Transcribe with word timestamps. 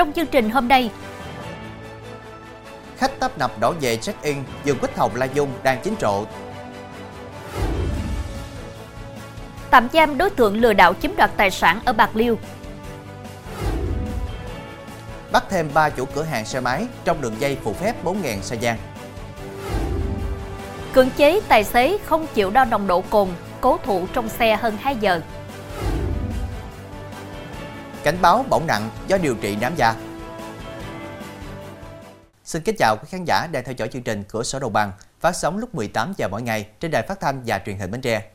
Trong 0.00 0.12
chương 0.12 0.26
trình 0.26 0.50
hôm 0.50 0.68
nay, 0.68 0.90
khách 2.98 3.20
tấp 3.20 3.38
nập 3.38 3.60
đổ 3.60 3.74
về 3.80 3.96
check-in, 3.96 4.36
vườn 4.64 4.78
quýt 4.78 4.96
hồng 4.96 5.16
La 5.16 5.26
Dung 5.26 5.48
đang 5.62 5.80
chín 5.82 5.94
rộ. 6.00 6.24
tạm 9.70 9.88
giam 9.92 10.18
đối 10.18 10.30
tượng 10.30 10.56
lừa 10.56 10.72
đảo 10.72 10.94
chiếm 10.94 11.16
đoạt 11.16 11.30
tài 11.36 11.50
sản 11.50 11.80
ở 11.84 11.92
Bạc 11.92 12.10
Liêu. 12.14 12.38
Bắt 15.32 15.44
thêm 15.50 15.70
3 15.74 15.90
chủ 15.90 16.04
cửa 16.04 16.22
hàng 16.22 16.44
xe 16.44 16.60
máy 16.60 16.86
trong 17.04 17.20
đường 17.20 17.34
dây 17.38 17.56
phụ 17.64 17.72
phép 17.72 18.04
4.000 18.04 18.40
xe 18.40 18.56
gian. 18.56 18.78
Cưỡng 20.92 21.10
chế 21.16 21.40
tài 21.48 21.64
xế 21.64 21.98
không 22.04 22.26
chịu 22.34 22.50
đo 22.50 22.64
nồng 22.64 22.86
độ 22.86 23.00
cồn, 23.00 23.28
cố 23.60 23.78
thủ 23.84 24.06
trong 24.12 24.28
xe 24.28 24.56
hơn 24.56 24.76
2 24.80 24.96
giờ. 24.96 25.20
Cảnh 28.04 28.18
báo 28.22 28.44
bỏng 28.50 28.66
nặng 28.66 28.90
do 29.08 29.18
điều 29.18 29.34
trị 29.34 29.56
nám 29.60 29.72
da. 29.76 29.96
Xin 32.44 32.62
kính 32.62 32.76
chào 32.78 32.96
quý 32.96 33.08
khán 33.10 33.24
giả 33.24 33.46
đang 33.52 33.64
theo 33.64 33.74
dõi 33.76 33.88
chương 33.88 34.02
trình 34.02 34.24
Cửa 34.28 34.42
sổ 34.42 34.58
đầu 34.58 34.70
bằng 34.70 34.92
phát 35.20 35.32
sóng 35.32 35.58
lúc 35.58 35.74
18 35.74 36.12
giờ 36.16 36.28
mỗi 36.28 36.42
ngày 36.42 36.68
trên 36.80 36.90
đài 36.90 37.02
phát 37.08 37.20
thanh 37.20 37.42
và 37.46 37.60
truyền 37.66 37.78
hình 37.78 37.90
Bến 37.90 38.00
Tre. 38.00 38.30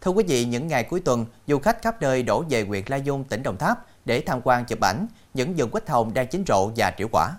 Thưa 0.00 0.10
quý 0.10 0.24
vị, 0.28 0.44
những 0.44 0.68
ngày 0.68 0.84
cuối 0.84 1.00
tuần, 1.00 1.26
du 1.46 1.58
khách 1.58 1.82
khắp 1.82 2.02
nơi 2.02 2.22
đổ 2.22 2.44
về 2.50 2.62
huyện 2.62 2.84
La 2.86 2.96
Dung, 2.96 3.24
tỉnh 3.24 3.42
Đồng 3.42 3.56
Tháp 3.56 3.86
để 4.04 4.22
tham 4.26 4.40
quan 4.44 4.64
chụp 4.64 4.80
ảnh 4.80 5.06
những 5.34 5.54
vườn 5.54 5.70
quýt 5.70 5.88
hồng 5.88 6.14
đang 6.14 6.26
chín 6.26 6.44
rộ 6.46 6.70
và 6.76 6.92
triệu 6.98 7.08
quả. 7.12 7.30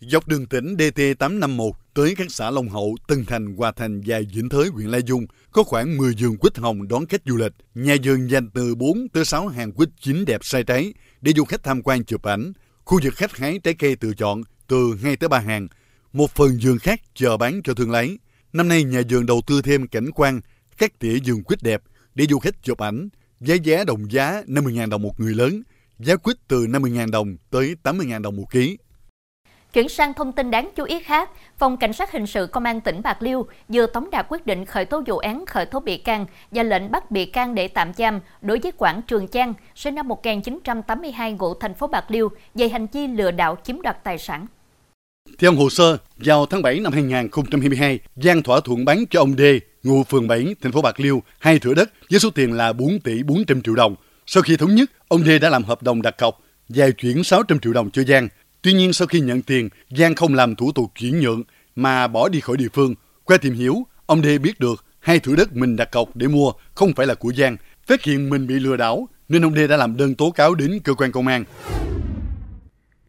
Dọc 0.00 0.28
đường 0.28 0.46
tỉnh 0.46 0.76
DT851 0.76 1.70
tới 1.94 2.14
các 2.16 2.26
xã 2.30 2.50
Long 2.50 2.68
Hậu, 2.68 2.96
Tân 3.08 3.24
Thành, 3.24 3.56
Hòa 3.56 3.72
Thành 3.72 4.00
và 4.06 4.20
Vĩnh 4.34 4.48
Thới, 4.48 4.68
huyện 4.68 4.86
Lai 4.86 5.02
Dung 5.06 5.26
có 5.52 5.62
khoảng 5.62 5.98
10 5.98 6.14
vườn 6.18 6.36
quýt 6.36 6.58
hồng 6.58 6.88
đón 6.88 7.06
khách 7.06 7.22
du 7.26 7.36
lịch. 7.36 7.52
Nhà 7.74 7.96
vườn 8.04 8.30
dành 8.30 8.50
từ 8.50 8.74
4 8.74 9.08
tới 9.08 9.24
6 9.24 9.48
hàng 9.48 9.72
quýt 9.72 9.88
chín 10.00 10.24
đẹp 10.24 10.40
sai 10.44 10.64
trái 10.64 10.94
để 11.20 11.32
du 11.36 11.44
khách 11.44 11.62
tham 11.62 11.82
quan 11.82 12.04
chụp 12.04 12.22
ảnh. 12.22 12.52
Khu 12.84 13.00
vực 13.02 13.14
khách 13.14 13.36
hái 13.36 13.58
trái 13.58 13.74
cây 13.74 13.96
tự 13.96 14.14
chọn 14.14 14.42
từ 14.66 14.94
2 15.02 15.16
tới 15.16 15.28
3 15.28 15.38
hàng. 15.38 15.68
Một 16.12 16.30
phần 16.30 16.58
vườn 16.62 16.78
khác 16.78 17.00
chờ 17.14 17.36
bán 17.36 17.60
cho 17.64 17.74
thương 17.74 17.90
lái. 17.90 18.18
Năm 18.52 18.68
nay 18.68 18.84
nhà 18.84 19.02
vườn 19.10 19.26
đầu 19.26 19.42
tư 19.46 19.62
thêm 19.62 19.86
cảnh 19.86 20.10
quan, 20.14 20.40
các 20.78 20.98
tỉa 20.98 21.18
vườn 21.26 21.42
quýt 21.42 21.62
đẹp 21.62 21.82
để 22.14 22.26
du 22.30 22.38
khách 22.38 22.62
chụp 22.62 22.78
ảnh. 22.78 23.08
Giá 23.40 23.54
giá 23.54 23.84
đồng 23.84 24.12
giá 24.12 24.42
50.000 24.46 24.88
đồng 24.88 25.02
một 25.02 25.20
người 25.20 25.34
lớn, 25.34 25.62
giá 25.98 26.16
quýt 26.16 26.36
từ 26.48 26.66
50.000 26.66 27.10
đồng 27.10 27.36
tới 27.50 27.76
80.000 27.82 28.22
đồng 28.22 28.36
một 28.36 28.50
ký. 28.50 28.76
Chuyển 29.72 29.88
sang 29.88 30.14
thông 30.14 30.32
tin 30.32 30.50
đáng 30.50 30.70
chú 30.76 30.84
ý 30.84 31.02
khác, 31.02 31.30
Phòng 31.58 31.76
Cảnh 31.76 31.92
sát 31.92 32.12
Hình 32.12 32.26
sự 32.26 32.46
Công 32.46 32.64
an 32.64 32.80
tỉnh 32.80 33.02
Bạc 33.02 33.22
Liêu 33.22 33.46
vừa 33.68 33.86
tống 33.86 34.10
đạt 34.10 34.26
quyết 34.28 34.46
định 34.46 34.64
khởi 34.64 34.84
tố 34.84 35.02
vụ 35.06 35.18
án 35.18 35.46
khởi 35.46 35.66
tố 35.66 35.80
bị 35.80 35.96
can 35.96 36.26
và 36.50 36.62
lệnh 36.62 36.90
bắt 36.90 37.10
bị 37.10 37.26
can 37.26 37.54
để 37.54 37.68
tạm 37.68 37.92
giam 37.94 38.20
đối 38.42 38.58
với 38.58 38.72
Quảng 38.72 39.02
Trường 39.02 39.28
Trang, 39.28 39.54
sinh 39.74 39.94
năm 39.94 40.08
1982 40.08 41.32
ngụ 41.32 41.54
thành 41.54 41.74
phố 41.74 41.86
Bạc 41.86 42.04
Liêu 42.08 42.28
về 42.54 42.68
hành 42.68 42.86
vi 42.92 43.06
lừa 43.06 43.30
đảo 43.30 43.56
chiếm 43.64 43.82
đoạt 43.82 44.04
tài 44.04 44.18
sản. 44.18 44.46
Theo 45.38 45.52
hồ 45.54 45.70
sơ, 45.70 45.96
vào 46.16 46.46
tháng 46.46 46.62
7 46.62 46.80
năm 46.80 46.92
2022, 46.92 47.98
Giang 48.16 48.42
thỏa 48.42 48.60
thuận 48.60 48.84
bán 48.84 49.04
cho 49.10 49.20
ông 49.20 49.34
D, 49.38 49.42
ngụ 49.82 50.04
phường 50.04 50.28
7, 50.28 50.54
thành 50.62 50.72
phố 50.72 50.82
Bạc 50.82 51.00
Liêu, 51.00 51.22
hai 51.38 51.58
thửa 51.58 51.74
đất 51.74 51.90
với 52.10 52.20
số 52.20 52.30
tiền 52.30 52.52
là 52.52 52.72
4 52.72 53.00
tỷ 53.00 53.22
400 53.22 53.62
triệu 53.62 53.74
đồng. 53.74 53.94
Sau 54.26 54.42
khi 54.42 54.56
thống 54.56 54.74
nhất, 54.74 54.90
ông 55.08 55.24
D 55.24 55.30
đã 55.42 55.50
làm 55.50 55.64
hợp 55.64 55.82
đồng 55.82 56.02
đặt 56.02 56.18
cọc 56.18 56.40
và 56.68 56.90
chuyển 56.90 57.24
600 57.24 57.58
triệu 57.58 57.72
đồng 57.72 57.90
cho 57.90 58.02
Giang. 58.02 58.28
Tuy 58.62 58.72
nhiên 58.72 58.92
sau 58.92 59.08
khi 59.08 59.20
nhận 59.20 59.42
tiền, 59.42 59.68
Giang 59.90 60.14
không 60.14 60.34
làm 60.34 60.56
thủ 60.56 60.72
tục 60.72 60.92
chuyển 60.94 61.20
nhượng 61.20 61.42
mà 61.76 62.08
bỏ 62.08 62.28
đi 62.28 62.40
khỏi 62.40 62.56
địa 62.56 62.68
phương. 62.72 62.94
Qua 63.24 63.36
tìm 63.36 63.54
hiểu, 63.54 63.86
ông 64.06 64.22
đê 64.22 64.38
biết 64.38 64.60
được 64.60 64.84
hai 65.00 65.18
thửa 65.18 65.36
đất 65.36 65.56
mình 65.56 65.76
đặt 65.76 65.90
cọc 65.90 66.16
để 66.16 66.28
mua 66.28 66.52
không 66.74 66.92
phải 66.96 67.06
là 67.06 67.14
của 67.14 67.32
Giang. 67.32 67.56
Phát 67.86 68.02
hiện 68.02 68.30
mình 68.30 68.46
bị 68.46 68.54
lừa 68.54 68.76
đảo 68.76 69.08
nên 69.28 69.44
ông 69.44 69.54
đê 69.54 69.66
đã 69.66 69.76
làm 69.76 69.96
đơn 69.96 70.14
tố 70.14 70.30
cáo 70.30 70.54
đến 70.54 70.80
cơ 70.84 70.94
quan 70.94 71.12
công 71.12 71.26
an. 71.26 71.44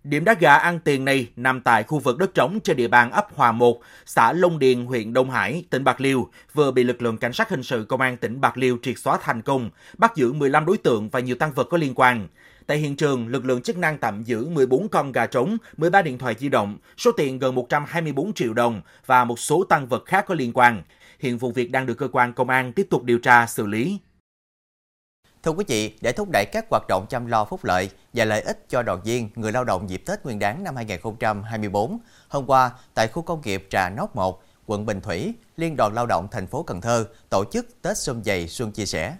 Điểm 0.04 0.26
đá 0.26 0.36
gà 0.40 0.56
ăn 0.56 0.80
tiền 0.80 1.06
này 1.06 1.28
nằm 1.36 1.62
tại 1.62 1.84
khu 1.84 2.00
vực 2.00 2.18
đất 2.18 2.34
trống 2.34 2.60
trên 2.60 2.78
địa 2.78 2.88
bàn 2.88 3.12
ấp 3.12 3.28
Hòa 3.36 3.52
1, 3.52 3.82
xã 4.06 4.34
Long 4.34 4.60
Điền, 4.60 4.86
huyện 4.86 5.14
Đông 5.14 5.32
Hải, 5.32 5.64
tỉnh 5.70 5.84
Bạc 5.84 6.02
Liêu, 6.02 6.30
vừa 6.54 6.72
bị 6.72 6.84
lực 6.84 7.02
lượng 7.02 7.18
cảnh 7.18 7.34
sát 7.34 7.50
hình 7.50 7.64
sự 7.64 7.86
công 7.90 8.02
an 8.02 8.18
tỉnh 8.18 8.42
Bạc 8.42 8.58
Liêu 8.58 8.78
triệt 8.84 9.00
xóa 9.00 9.18
thành 9.22 9.42
công, 9.42 9.70
bắt 9.98 10.16
giữ 10.16 10.34
15 10.34 10.66
đối 10.66 10.78
tượng 10.78 11.10
và 11.10 11.20
nhiều 11.20 11.36
tăng 11.36 11.54
vật 11.54 11.68
có 11.70 11.78
liên 11.78 11.94
quan. 11.96 12.28
Tại 12.68 12.78
hiện 12.78 12.96
trường, 12.96 13.28
lực 13.28 13.46
lượng 13.46 13.62
chức 13.62 13.78
năng 13.78 13.98
tạm 13.98 14.24
giữ 14.24 14.48
14 14.50 14.90
con 14.90 15.12
gà 15.12 15.26
trống, 15.26 15.58
13 15.78 16.02
điện 16.02 16.18
thoại 16.18 16.36
di 16.40 16.50
động, 16.50 16.78
số 16.98 17.12
tiền 17.12 17.40
gần 17.40 17.56
124 17.56 18.34
triệu 18.34 18.54
đồng 18.54 18.82
và 19.06 19.24
một 19.24 19.40
số 19.40 19.64
tăng 19.64 19.88
vật 19.88 20.06
khác 20.06 20.26
có 20.28 20.36
liên 20.36 20.52
quan. 20.54 20.84
Hiện 21.20 21.38
vụ 21.38 21.52
việc 21.52 21.72
đang 21.72 21.86
được 21.86 21.94
cơ 21.98 22.08
quan 22.12 22.34
công 22.34 22.50
an 22.50 22.74
tiếp 22.74 22.88
tục 22.90 23.04
điều 23.04 23.20
tra 23.20 23.48
xử 23.48 23.66
lý. 23.66 24.00
Thưa 25.44 25.52
quý 25.52 25.66
vị, 25.68 25.94
để 26.02 26.12
thúc 26.12 26.30
đẩy 26.34 26.46
các 26.52 26.66
hoạt 26.70 26.84
động 26.88 27.06
chăm 27.10 27.26
lo 27.26 27.46
phúc 27.46 27.64
lợi 27.64 27.90
và 28.14 28.26
lợi 28.26 28.42
ích 28.42 28.66
cho 28.70 28.84
đoàn 28.84 29.02
viên, 29.04 29.30
người 29.36 29.52
lao 29.52 29.64
động 29.64 29.90
dịp 29.90 30.04
Tết 30.06 30.24
Nguyên 30.24 30.40
đán 30.40 30.64
năm 30.64 30.76
2024, 30.76 32.00
hôm 32.28 32.46
qua 32.46 32.72
tại 32.94 33.08
khu 33.08 33.22
công 33.22 33.42
nghiệp 33.42 33.68
Trà 33.70 33.90
Nóc 33.90 34.16
1, 34.16 34.44
quận 34.66 34.86
Bình 34.86 35.02
Thủy, 35.02 35.34
Liên 35.58 35.76
đoàn 35.76 35.94
Lao 35.94 36.06
động 36.06 36.28
thành 36.32 36.48
phố 36.48 36.64
Cần 36.64 36.82
Thơ 36.82 37.06
tổ 37.30 37.44
chức 37.52 37.82
Tết 37.82 37.98
Xuân 37.98 38.24
Dày 38.24 38.48
Xuân 38.48 38.72
Chia 38.72 38.86
Sẻ. 38.86 39.16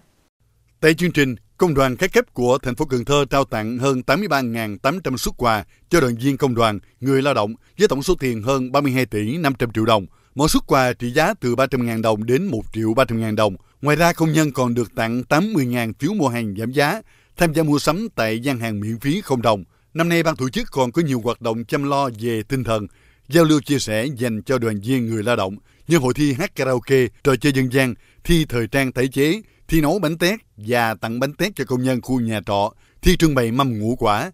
Tại 0.80 0.94
chương 0.94 1.12
trình, 1.12 1.36
Công 1.64 1.74
đoàn 1.74 1.98
các 1.98 2.14
cấp 2.14 2.34
của 2.34 2.58
thành 2.58 2.76
phố 2.76 2.86
Cần 2.86 3.06
Thơ 3.06 3.26
trao 3.30 3.46
tặng 3.46 3.78
hơn 3.78 4.02
83.800 4.08 5.18
xuất 5.18 5.38
quà 5.38 5.66
cho 5.90 6.02
đoàn 6.02 6.16
viên 6.16 6.38
công 6.38 6.56
đoàn, 6.56 6.80
người 7.02 7.22
lao 7.22 7.34
động 7.34 7.56
với 7.80 7.88
tổng 7.88 8.04
số 8.04 8.16
tiền 8.20 8.42
hơn 8.42 8.72
32 8.72 9.06
tỷ 9.06 9.38
500 9.38 9.72
triệu 9.72 9.86
đồng. 9.86 10.06
Mỗi 10.36 10.50
xuất 10.50 10.68
quà 10.68 10.94
trị 10.94 11.12
giá 11.12 11.34
từ 11.34 11.56
300.000 11.56 12.02
đồng 12.02 12.26
đến 12.26 12.46
1 12.46 12.62
triệu 12.74 12.94
300.000 12.94 13.36
đồng. 13.36 13.56
Ngoài 13.82 13.96
ra, 13.96 14.14
công 14.14 14.32
nhân 14.32 14.52
còn 14.52 14.74
được 14.74 14.96
tặng 14.96 15.24
80.000 15.30 15.94
phiếu 16.00 16.14
mua 16.14 16.28
hàng 16.28 16.56
giảm 16.58 16.72
giá, 16.72 17.02
tham 17.38 17.54
gia 17.54 17.64
mua 17.64 17.80
sắm 17.80 18.08
tại 18.16 18.40
gian 18.40 18.60
hàng 18.60 18.80
miễn 18.80 19.00
phí 19.00 19.22
không 19.22 19.42
đồng. 19.42 19.64
Năm 19.94 20.10
nay, 20.10 20.24
ban 20.24 20.36
tổ 20.36 20.50
chức 20.50 20.72
còn 20.72 20.92
có 20.92 21.02
nhiều 21.02 21.22
hoạt 21.24 21.42
động 21.42 21.66
chăm 21.66 21.84
lo 21.90 22.10
về 22.20 22.44
tinh 22.44 22.64
thần, 22.64 22.88
giao 23.30 23.44
lưu 23.44 23.62
chia 23.62 23.80
sẻ 23.80 24.06
dành 24.18 24.42
cho 24.42 24.58
đoàn 24.58 24.80
viên 24.82 25.08
người 25.08 25.24
lao 25.24 25.36
động 25.36 25.58
như 25.88 25.98
hội 25.98 26.14
thi 26.14 26.34
hát 26.34 26.56
karaoke, 26.56 27.08
trò 27.24 27.36
chơi 27.36 27.54
dân 27.54 27.72
gian, 27.72 27.94
thi 28.24 28.46
thời 28.50 28.68
trang 28.68 28.92
tái 28.92 29.08
chế, 29.08 29.42
thi 29.74 29.82
nấu 29.82 30.00
bánh 30.00 30.18
tét 30.18 30.40
và 30.58 30.96
tặng 31.02 31.20
bánh 31.20 31.34
tét 31.34 31.52
cho 31.56 31.64
công 31.68 31.84
nhân 31.84 32.02
khu 32.02 32.20
nhà 32.20 32.40
trọ, 32.46 32.72
thi 33.02 33.18
trưng 33.18 33.36
bày 33.36 33.52
mâm 33.52 33.80
ngũ 33.80 33.96
quả. 34.00 34.32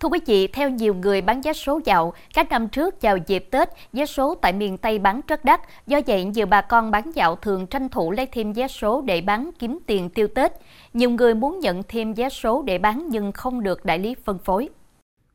Thưa 0.00 0.08
quý 0.08 0.18
vị, 0.26 0.46
theo 0.46 0.70
nhiều 0.70 0.94
người 0.94 1.22
bán 1.22 1.40
vé 1.40 1.52
số 1.52 1.80
dạo, 1.84 2.12
các 2.34 2.50
năm 2.50 2.68
trước 2.68 3.02
vào 3.02 3.16
dịp 3.26 3.48
Tết, 3.50 3.68
vé 3.92 4.06
số 4.06 4.34
tại 4.34 4.52
miền 4.52 4.78
Tây 4.78 4.98
bán 4.98 5.20
rất 5.28 5.44
đắt. 5.44 5.60
Do 5.86 6.00
vậy, 6.06 6.24
nhiều 6.24 6.46
bà 6.46 6.60
con 6.60 6.90
bán 6.90 7.10
dạo 7.14 7.36
thường 7.36 7.66
tranh 7.66 7.88
thủ 7.88 8.10
lấy 8.10 8.26
thêm 8.26 8.52
vé 8.52 8.68
số 8.68 9.00
để 9.00 9.20
bán 9.20 9.50
kiếm 9.58 9.78
tiền 9.86 10.10
tiêu 10.10 10.28
Tết. 10.34 10.52
Nhiều 10.92 11.10
người 11.10 11.34
muốn 11.34 11.60
nhận 11.60 11.82
thêm 11.88 12.14
vé 12.14 12.28
số 12.28 12.62
để 12.62 12.78
bán 12.78 13.08
nhưng 13.10 13.32
không 13.32 13.62
được 13.62 13.84
đại 13.84 13.98
lý 13.98 14.14
phân 14.24 14.38
phối. 14.38 14.68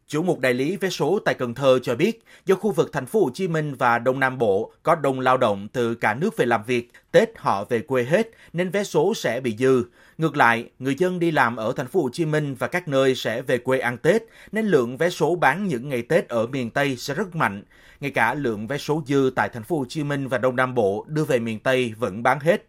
Chủ 0.10 0.24
một 0.24 0.40
đại 0.40 0.54
lý 0.54 0.78
vé 0.78 0.90
số 0.90 1.20
tại 1.26 1.36
Cần 1.36 1.54
Thơ 1.54 1.80
cho 1.84 1.96
biết, 1.96 2.24
do 2.46 2.56
khu 2.56 2.72
vực 2.72 2.90
thành 2.94 3.06
phố 3.06 3.24
Hồ 3.24 3.30
Chí 3.34 3.48
Minh 3.48 3.76
và 3.76 4.00
Đông 4.00 4.20
Nam 4.20 4.38
Bộ 4.38 4.72
có 4.84 4.96
đông 4.96 5.20
lao 5.20 5.38
động 5.38 5.68
từ 5.74 5.96
cả 5.96 6.14
nước 6.14 6.38
về 6.38 6.46
làm 6.46 6.64
việc, 6.64 6.92
Tết 7.12 7.30
họ 7.38 7.64
về 7.64 7.80
quê 7.80 8.04
hết 8.04 8.30
nên 8.54 8.70
vé 8.70 8.84
số 8.84 9.14
sẽ 9.14 9.42
bị 9.42 9.56
dư. 9.60 9.84
Ngược 10.18 10.38
lại, 10.38 10.70
người 10.80 10.96
dân 10.96 11.20
đi 11.20 11.32
làm 11.32 11.56
ở 11.56 11.74
thành 11.76 11.88
phố 11.88 12.02
Hồ 12.02 12.10
Chí 12.14 12.26
Minh 12.26 12.56
và 12.56 12.68
các 12.68 12.88
nơi 12.88 13.16
sẽ 13.16 13.42
về 13.42 13.58
quê 13.58 13.80
ăn 13.80 13.98
Tết 13.98 14.24
nên 14.52 14.66
lượng 14.66 14.98
vé 14.98 15.10
số 15.10 15.36
bán 15.36 15.68
những 15.68 15.90
ngày 15.90 16.02
Tết 16.02 16.30
ở 16.30 16.48
miền 16.48 16.70
Tây 16.70 16.96
sẽ 16.96 17.14
rất 17.14 17.36
mạnh. 17.36 17.64
Ngay 18.00 18.12
cả 18.12 18.34
lượng 18.34 18.68
vé 18.68 18.78
số 18.78 19.04
dư 19.08 19.32
tại 19.36 19.50
thành 19.50 19.64
phố 19.64 19.78
Hồ 19.78 19.86
Chí 19.90 20.04
Minh 20.04 20.28
và 20.28 20.38
Đông 20.38 20.56
Nam 20.56 20.76
Bộ 20.76 21.06
đưa 21.08 21.24
về 21.24 21.40
miền 21.40 21.60
Tây 21.60 21.94
vẫn 21.98 22.24
bán 22.24 22.40
hết. 22.40 22.66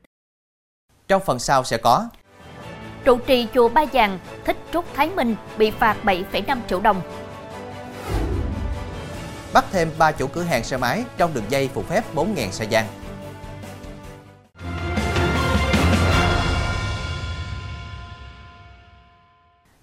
Trong 1.08 1.22
phần 1.26 1.38
sau 1.38 1.64
sẽ 1.64 1.76
có 1.76 2.08
Trụ 3.04 3.18
trì 3.26 3.46
chùa 3.54 3.68
Ba 3.68 3.82
Giàng, 3.82 4.18
Thích 4.44 4.56
Trúc 4.72 4.84
Thái 4.94 5.10
Minh 5.16 5.34
bị 5.58 5.70
phạt 5.70 5.96
7,5 6.04 6.58
triệu 6.68 6.80
đồng 6.80 7.02
bắt 9.54 9.64
thêm 9.72 9.90
3 9.98 10.12
chủ 10.12 10.26
cửa 10.26 10.42
hàng 10.42 10.64
xe 10.64 10.76
máy 10.76 11.04
trong 11.16 11.34
đường 11.34 11.44
dây 11.48 11.68
phụ 11.74 11.82
phép 11.82 12.04
4.000 12.14 12.50
xe 12.50 12.64
gian. 12.64 12.86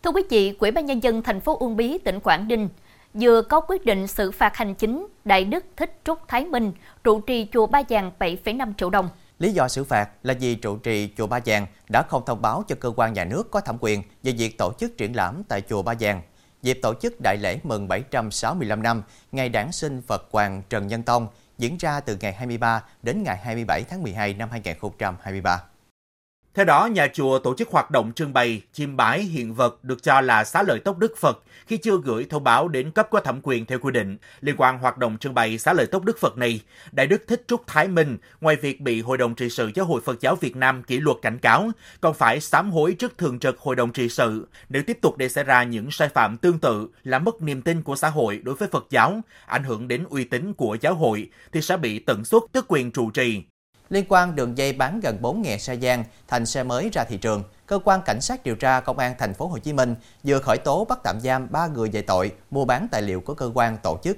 Thưa 0.03 0.11
quý 0.11 0.23
vị, 0.29 0.55
Ủy 0.59 0.71
ban 0.71 0.85
nhân 0.85 1.03
dân 1.03 1.23
thành 1.23 1.41
phố 1.41 1.57
Uông 1.57 1.77
Bí, 1.77 1.97
tỉnh 1.97 2.19
Quảng 2.19 2.47
Ninh 2.47 2.69
vừa 3.13 3.41
có 3.41 3.59
quyết 3.59 3.85
định 3.85 4.07
xử 4.07 4.31
phạt 4.31 4.55
hành 4.55 4.75
chính 4.75 5.07
Đại 5.25 5.43
Đức 5.43 5.65
Thích 5.77 5.99
Trúc 6.03 6.27
Thái 6.27 6.45
Minh, 6.45 6.71
trụ 7.03 7.21
trì 7.21 7.47
chùa 7.53 7.67
Ba 7.67 7.79
Giàng 7.79 8.11
7,5 8.19 8.73
triệu 8.77 8.89
đồng. 8.89 9.09
Lý 9.39 9.51
do 9.51 9.67
xử 9.67 9.83
phạt 9.83 10.09
là 10.23 10.33
vì 10.39 10.55
trụ 10.55 10.77
trì 10.77 11.09
chùa 11.17 11.27
Ba 11.27 11.39
Giàng 11.45 11.67
đã 11.89 12.03
không 12.09 12.23
thông 12.25 12.41
báo 12.41 12.63
cho 12.67 12.75
cơ 12.79 12.91
quan 12.95 13.13
nhà 13.13 13.25
nước 13.25 13.51
có 13.51 13.59
thẩm 13.61 13.77
quyền 13.79 14.03
về 14.23 14.31
việc 14.31 14.57
tổ 14.57 14.71
chức 14.79 14.97
triển 14.97 15.15
lãm 15.15 15.43
tại 15.47 15.61
chùa 15.69 15.81
Ba 15.81 15.91
Giàng 15.91 16.21
dịp 16.61 16.79
tổ 16.81 16.93
chức 17.01 17.21
đại 17.23 17.37
lễ 17.37 17.59
mừng 17.63 17.87
765 17.87 18.83
năm 18.83 19.03
ngày 19.31 19.49
đản 19.49 19.71
sinh 19.71 20.01
Phật 20.07 20.27
Hoàng 20.31 20.63
Trần 20.69 20.87
Nhân 20.87 21.03
Tông 21.03 21.27
diễn 21.57 21.77
ra 21.77 21.99
từ 21.99 22.17
ngày 22.21 22.33
23 22.33 22.83
đến 23.03 23.23
ngày 23.23 23.37
27 23.37 23.83
tháng 23.89 24.03
12 24.03 24.33
năm 24.33 24.49
2023. 24.51 25.63
Theo 26.57 26.65
đó, 26.65 26.85
nhà 26.85 27.07
chùa 27.13 27.39
tổ 27.39 27.55
chức 27.55 27.69
hoạt 27.69 27.91
động 27.91 28.13
trưng 28.13 28.33
bày, 28.33 28.61
chiêm 28.73 28.97
bái 28.97 29.21
hiện 29.23 29.53
vật 29.53 29.83
được 29.83 30.03
cho 30.03 30.21
là 30.21 30.43
xá 30.43 30.63
lợi 30.63 30.79
tốc 30.79 30.97
Đức 30.97 31.17
Phật 31.17 31.43
khi 31.67 31.77
chưa 31.77 31.97
gửi 32.03 32.25
thông 32.29 32.43
báo 32.43 32.67
đến 32.67 32.91
cấp 32.91 33.07
có 33.11 33.19
thẩm 33.19 33.39
quyền 33.43 33.65
theo 33.65 33.79
quy 33.79 33.91
định. 33.91 34.17
Liên 34.41 34.55
quan 34.57 34.79
hoạt 34.79 34.97
động 34.97 35.17
trưng 35.17 35.33
bày 35.33 35.57
xá 35.57 35.73
lợi 35.73 35.87
tốc 35.87 36.03
Đức 36.03 36.17
Phật 36.19 36.37
này, 36.37 36.61
Đại 36.91 37.07
Đức 37.07 37.23
Thích 37.27 37.43
Trúc 37.47 37.67
Thái 37.67 37.87
Minh, 37.87 38.17
ngoài 38.41 38.55
việc 38.55 38.81
bị 38.81 39.01
Hội 39.01 39.17
đồng 39.17 39.35
trị 39.35 39.49
sự 39.49 39.71
Giáo 39.75 39.85
hội 39.85 40.01
Phật 40.01 40.21
giáo 40.21 40.35
Việt 40.35 40.55
Nam 40.55 40.83
kỷ 40.83 40.99
luật 40.99 41.17
cảnh 41.21 41.39
cáo, 41.39 41.71
còn 42.01 42.13
phải 42.13 42.41
sám 42.41 42.71
hối 42.71 42.93
trước 42.93 43.17
thường 43.17 43.39
trực 43.39 43.59
Hội 43.59 43.75
đồng 43.75 43.91
trị 43.91 44.09
sự. 44.09 44.47
Nếu 44.69 44.83
tiếp 44.87 44.97
tục 45.01 45.17
để 45.17 45.29
xảy 45.29 45.43
ra 45.43 45.63
những 45.63 45.91
sai 45.91 46.09
phạm 46.09 46.37
tương 46.37 46.59
tự, 46.59 46.87
làm 47.03 47.23
mất 47.23 47.41
niềm 47.41 47.61
tin 47.61 47.81
của 47.81 47.95
xã 47.95 48.09
hội 48.09 48.41
đối 48.43 48.55
với 48.55 48.67
Phật 48.67 48.85
giáo, 48.89 49.21
ảnh 49.45 49.63
hưởng 49.63 49.87
đến 49.87 50.05
uy 50.09 50.23
tín 50.23 50.53
của 50.53 50.77
giáo 50.81 50.95
hội, 50.95 51.29
thì 51.51 51.61
sẽ 51.61 51.77
bị 51.77 51.99
tận 51.99 52.25
xuất 52.25 52.43
tước 52.51 52.65
quyền 52.67 52.91
trụ 52.91 53.11
trì. 53.11 53.43
Liên 53.89 54.05
quan 54.09 54.35
đường 54.35 54.57
dây 54.57 54.73
bán 54.73 54.99
gần 54.99 55.17
4.000 55.21 55.57
xe 55.57 55.75
gian 55.75 56.03
thành 56.27 56.45
xe 56.45 56.63
mới 56.63 56.89
ra 56.93 57.03
thị 57.03 57.17
trường, 57.17 57.43
cơ 57.65 57.79
quan 57.83 58.01
cảnh 58.05 58.21
sát 58.21 58.43
điều 58.43 58.55
tra 58.55 58.79
công 58.79 58.97
an 58.97 59.13
thành 59.19 59.33
phố 59.33 59.47
Hồ 59.47 59.57
Chí 59.57 59.73
Minh 59.73 59.95
vừa 60.23 60.39
khởi 60.39 60.57
tố 60.57 60.85
bắt 60.85 60.99
tạm 61.03 61.21
giam 61.21 61.47
3 61.51 61.67
người 61.67 61.89
về 61.89 62.01
tội 62.01 62.31
mua 62.51 62.65
bán 62.65 62.87
tài 62.91 63.01
liệu 63.01 63.21
của 63.21 63.33
cơ 63.33 63.51
quan 63.53 63.77
tổ 63.83 63.99
chức. 64.03 64.17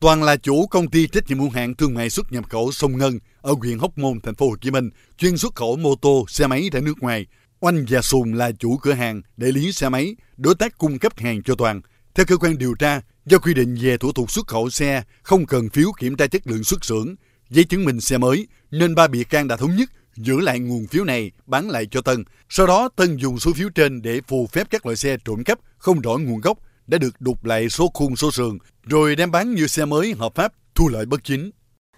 Toàn 0.00 0.22
là 0.22 0.36
chủ 0.36 0.66
công 0.66 0.90
ty 0.90 1.06
trách 1.06 1.24
nhiệm 1.28 1.38
hữu 1.38 1.50
hạn 1.50 1.74
thương 1.74 1.94
mại 1.94 2.10
xuất 2.10 2.32
nhập 2.32 2.44
khẩu 2.48 2.72
Sông 2.72 2.98
Ngân 2.98 3.18
ở 3.42 3.54
huyện 3.60 3.78
Hóc 3.78 3.98
Môn, 3.98 4.20
thành 4.20 4.34
phố 4.34 4.48
Hồ 4.48 4.56
Chí 4.60 4.70
Minh, 4.70 4.90
chuyên 5.18 5.38
xuất 5.38 5.54
khẩu 5.54 5.76
mô 5.76 5.94
tô, 5.94 6.24
xe 6.28 6.46
máy 6.46 6.68
ra 6.72 6.80
nước 6.80 6.94
ngoài. 7.00 7.26
Oanh 7.60 7.84
và 7.88 8.02
Sùng 8.02 8.34
là 8.34 8.50
chủ 8.58 8.76
cửa 8.76 8.92
hàng 8.92 9.22
đại 9.36 9.52
lý 9.52 9.72
xe 9.72 9.88
máy, 9.88 10.16
đối 10.36 10.54
tác 10.54 10.78
cung 10.78 10.98
cấp 10.98 11.18
hàng 11.18 11.42
cho 11.42 11.54
Toàn. 11.54 11.80
Theo 12.14 12.26
cơ 12.26 12.36
quan 12.36 12.58
điều 12.58 12.74
tra, 12.74 13.00
do 13.26 13.38
quy 13.38 13.54
định 13.54 13.76
về 13.82 13.96
thủ 13.96 14.12
tục 14.12 14.30
xuất 14.30 14.46
khẩu 14.46 14.70
xe 14.70 15.02
không 15.22 15.46
cần 15.46 15.68
phiếu 15.68 15.92
kiểm 15.98 16.16
tra 16.16 16.26
chất 16.26 16.46
lượng 16.46 16.64
xuất 16.64 16.84
xưởng, 16.84 17.14
giấy 17.50 17.64
chứng 17.64 17.84
minh 17.84 18.00
xe 18.00 18.18
mới, 18.18 18.46
nên 18.70 18.94
ba 18.94 19.08
bị 19.08 19.24
can 19.24 19.48
đã 19.48 19.56
thống 19.56 19.76
nhất 19.76 19.90
giữ 20.16 20.40
lại 20.40 20.60
nguồn 20.60 20.86
phiếu 20.86 21.04
này 21.04 21.30
bán 21.46 21.70
lại 21.70 21.86
cho 21.90 22.00
Tân. 22.00 22.24
Sau 22.48 22.66
đó 22.66 22.88
Tân 22.96 23.16
dùng 23.16 23.38
số 23.38 23.52
phiếu 23.52 23.68
trên 23.68 24.02
để 24.02 24.20
phù 24.28 24.46
phép 24.46 24.66
các 24.70 24.86
loại 24.86 24.96
xe 24.96 25.16
trộm 25.24 25.44
cắp 25.44 25.58
không 25.78 26.00
rõ 26.00 26.16
nguồn 26.16 26.40
gốc 26.40 26.58
đã 26.86 26.98
được 26.98 27.20
đục 27.20 27.44
lại 27.44 27.68
số 27.68 27.90
khung 27.94 28.16
số 28.16 28.30
sườn 28.30 28.58
rồi 28.82 29.16
đem 29.16 29.30
bán 29.30 29.54
như 29.54 29.66
xe 29.66 29.84
mới 29.84 30.14
hợp 30.18 30.34
pháp 30.34 30.52
thu 30.74 30.88
lợi 30.88 31.06
bất 31.06 31.24
chính. 31.24 31.50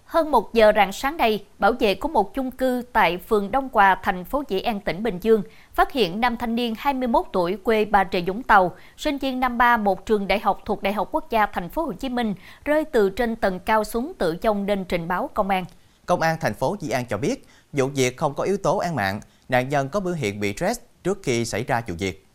Hơn 0.09 0.31
một 0.31 0.53
giờ 0.53 0.71
rạng 0.75 0.91
sáng 0.91 1.17
nay, 1.17 1.43
bảo 1.59 1.73
vệ 1.79 1.95
của 1.95 2.07
một 2.07 2.33
chung 2.33 2.51
cư 2.51 2.81
tại 2.93 3.17
phường 3.17 3.51
Đông 3.51 3.69
Hòa, 3.73 3.99
thành 4.03 4.25
phố 4.25 4.43
Dĩ 4.49 4.59
An, 4.59 4.81
tỉnh 4.81 5.03
Bình 5.03 5.19
Dương 5.21 5.43
phát 5.73 5.91
hiện 5.91 6.21
nam 6.21 6.37
thanh 6.37 6.55
niên 6.55 6.73
21 6.77 7.25
tuổi 7.33 7.57
quê 7.63 7.85
Bà 7.85 8.03
Rịa 8.11 8.21
Vũng 8.21 8.43
Tàu, 8.43 8.75
sinh 8.97 9.17
viên 9.17 9.39
năm 9.39 9.57
3 9.57 9.77
một 9.77 10.05
trường 10.05 10.27
đại 10.27 10.39
học 10.39 10.61
thuộc 10.65 10.83
Đại 10.83 10.93
học 10.93 11.09
Quốc 11.11 11.29
gia 11.29 11.45
thành 11.45 11.69
phố 11.69 11.85
Hồ 11.85 11.93
Chí 11.93 12.09
Minh, 12.09 12.33
rơi 12.65 12.83
từ 12.85 13.09
trên 13.09 13.35
tầng 13.35 13.59
cao 13.59 13.83
xuống 13.83 14.13
tự 14.17 14.35
chông 14.35 14.65
nên 14.65 14.85
trình 14.85 15.07
báo 15.07 15.29
công 15.33 15.49
an. 15.49 15.65
Công 16.05 16.21
an 16.21 16.37
thành 16.41 16.53
phố 16.53 16.75
Dĩ 16.79 16.89
An 16.89 17.05
cho 17.09 17.17
biết, 17.17 17.45
vụ 17.73 17.87
việc 17.87 18.17
không 18.17 18.33
có 18.33 18.43
yếu 18.43 18.57
tố 18.57 18.77
án 18.77 18.95
mạng, 18.95 19.19
nạn 19.49 19.69
nhân 19.69 19.89
có 19.89 19.99
biểu 19.99 20.13
hiện 20.13 20.39
bị 20.39 20.53
stress 20.53 20.79
trước 21.03 21.19
khi 21.23 21.45
xảy 21.45 21.63
ra 21.63 21.81
vụ 21.87 21.95
việc. 21.99 22.25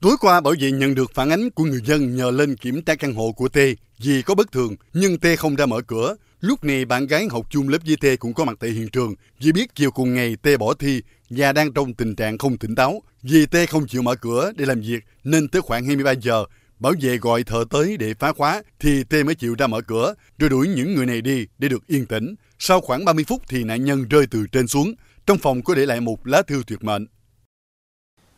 Tối 0.00 0.16
qua, 0.20 0.40
bảo 0.40 0.54
vệ 0.60 0.72
nhận 0.72 0.94
được 0.94 1.10
phản 1.14 1.30
ánh 1.30 1.50
của 1.50 1.64
người 1.64 1.80
dân 1.84 2.16
nhờ 2.16 2.30
lên 2.30 2.56
kiểm 2.56 2.82
tra 2.82 2.94
căn 2.94 3.14
hộ 3.14 3.32
của 3.32 3.48
T 3.48 3.58
vì 3.98 4.22
có 4.22 4.34
bất 4.34 4.52
thường, 4.52 4.76
nhưng 4.92 5.18
T 5.18 5.26
không 5.38 5.56
ra 5.56 5.66
mở 5.66 5.80
cửa. 5.86 6.16
Lúc 6.40 6.64
này, 6.64 6.84
bạn 6.84 7.06
gái 7.06 7.26
học 7.30 7.46
chung 7.50 7.68
lớp 7.68 7.78
với 7.86 7.96
T 7.96 8.20
cũng 8.20 8.34
có 8.34 8.44
mặt 8.44 8.56
tại 8.60 8.70
hiện 8.70 8.88
trường. 8.88 9.14
Vì 9.38 9.52
biết 9.52 9.74
chiều 9.74 9.90
cùng 9.90 10.14
ngày 10.14 10.36
T 10.42 10.48
bỏ 10.58 10.74
thi 10.74 11.02
và 11.30 11.52
đang 11.52 11.72
trong 11.72 11.94
tình 11.94 12.14
trạng 12.14 12.38
không 12.38 12.58
tỉnh 12.58 12.74
táo. 12.74 13.02
Vì 13.22 13.46
T 13.46 13.56
không 13.68 13.86
chịu 13.86 14.02
mở 14.02 14.14
cửa 14.14 14.52
để 14.56 14.66
làm 14.66 14.80
việc, 14.80 15.04
nên 15.24 15.48
tới 15.48 15.62
khoảng 15.62 15.84
23 15.84 16.12
giờ, 16.12 16.44
bảo 16.78 16.92
vệ 17.00 17.16
gọi 17.16 17.44
thợ 17.44 17.64
tới 17.70 17.96
để 17.96 18.14
phá 18.14 18.32
khóa, 18.32 18.62
thì 18.78 19.04
T 19.04 19.12
mới 19.26 19.34
chịu 19.34 19.54
ra 19.58 19.66
mở 19.66 19.80
cửa, 19.80 20.14
rồi 20.38 20.50
đuổi 20.50 20.68
những 20.68 20.94
người 20.94 21.06
này 21.06 21.20
đi 21.20 21.46
để 21.58 21.68
được 21.68 21.86
yên 21.86 22.06
tĩnh. 22.06 22.34
Sau 22.58 22.80
khoảng 22.80 23.04
30 23.04 23.24
phút 23.28 23.42
thì 23.48 23.64
nạn 23.64 23.84
nhân 23.84 24.08
rơi 24.08 24.26
từ 24.30 24.46
trên 24.52 24.68
xuống. 24.68 24.94
Trong 25.26 25.38
phòng 25.38 25.62
có 25.62 25.74
để 25.74 25.86
lại 25.86 26.00
một 26.00 26.26
lá 26.26 26.42
thư 26.42 26.62
tuyệt 26.66 26.84
mệnh. 26.84 27.06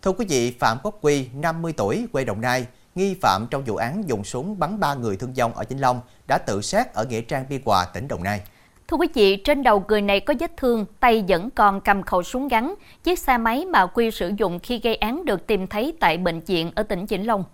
Thưa 0.02 0.12
quý 0.12 0.26
vị, 0.28 0.54
Phạm 0.58 0.78
Quốc 0.82 0.98
Quy, 1.00 1.26
50 1.34 1.72
tuổi, 1.76 2.06
quê 2.12 2.24
Đồng 2.24 2.40
Nai, 2.40 2.66
nghi 2.94 3.16
phạm 3.20 3.46
trong 3.50 3.64
vụ 3.64 3.76
án 3.76 4.08
dùng 4.08 4.24
súng 4.24 4.58
bắn 4.58 4.80
ba 4.80 4.94
người 4.94 5.16
thương 5.16 5.32
vong 5.32 5.52
ở 5.54 5.64
Vĩnh 5.68 5.80
Long 5.80 6.00
đã 6.28 6.38
tự 6.38 6.62
sát 6.62 6.94
ở 6.94 7.04
Nghĩa 7.04 7.20
Trang 7.20 7.44
Biên 7.48 7.60
Hòa, 7.64 7.86
tỉnh 7.94 8.08
Đồng 8.08 8.22
Nai. 8.22 8.40
Thưa 8.88 8.96
quý 8.96 9.08
vị, 9.14 9.36
trên 9.36 9.62
đầu 9.62 9.84
người 9.88 10.02
này 10.02 10.20
có 10.20 10.34
vết 10.40 10.56
thương, 10.56 10.86
tay 11.00 11.24
vẫn 11.28 11.50
còn 11.50 11.80
cầm 11.80 12.02
khẩu 12.02 12.22
súng 12.22 12.48
gắn. 12.48 12.74
Chiếc 13.04 13.18
xe 13.18 13.38
máy 13.38 13.66
mà 13.66 13.86
Quy 13.86 14.10
sử 14.10 14.32
dụng 14.38 14.58
khi 14.58 14.80
gây 14.82 14.94
án 14.94 15.24
được 15.24 15.46
tìm 15.46 15.66
thấy 15.66 15.96
tại 16.00 16.18
bệnh 16.18 16.40
viện 16.40 16.70
ở 16.74 16.82
tỉnh 16.82 17.06
Vĩnh 17.06 17.26
Long. 17.26 17.44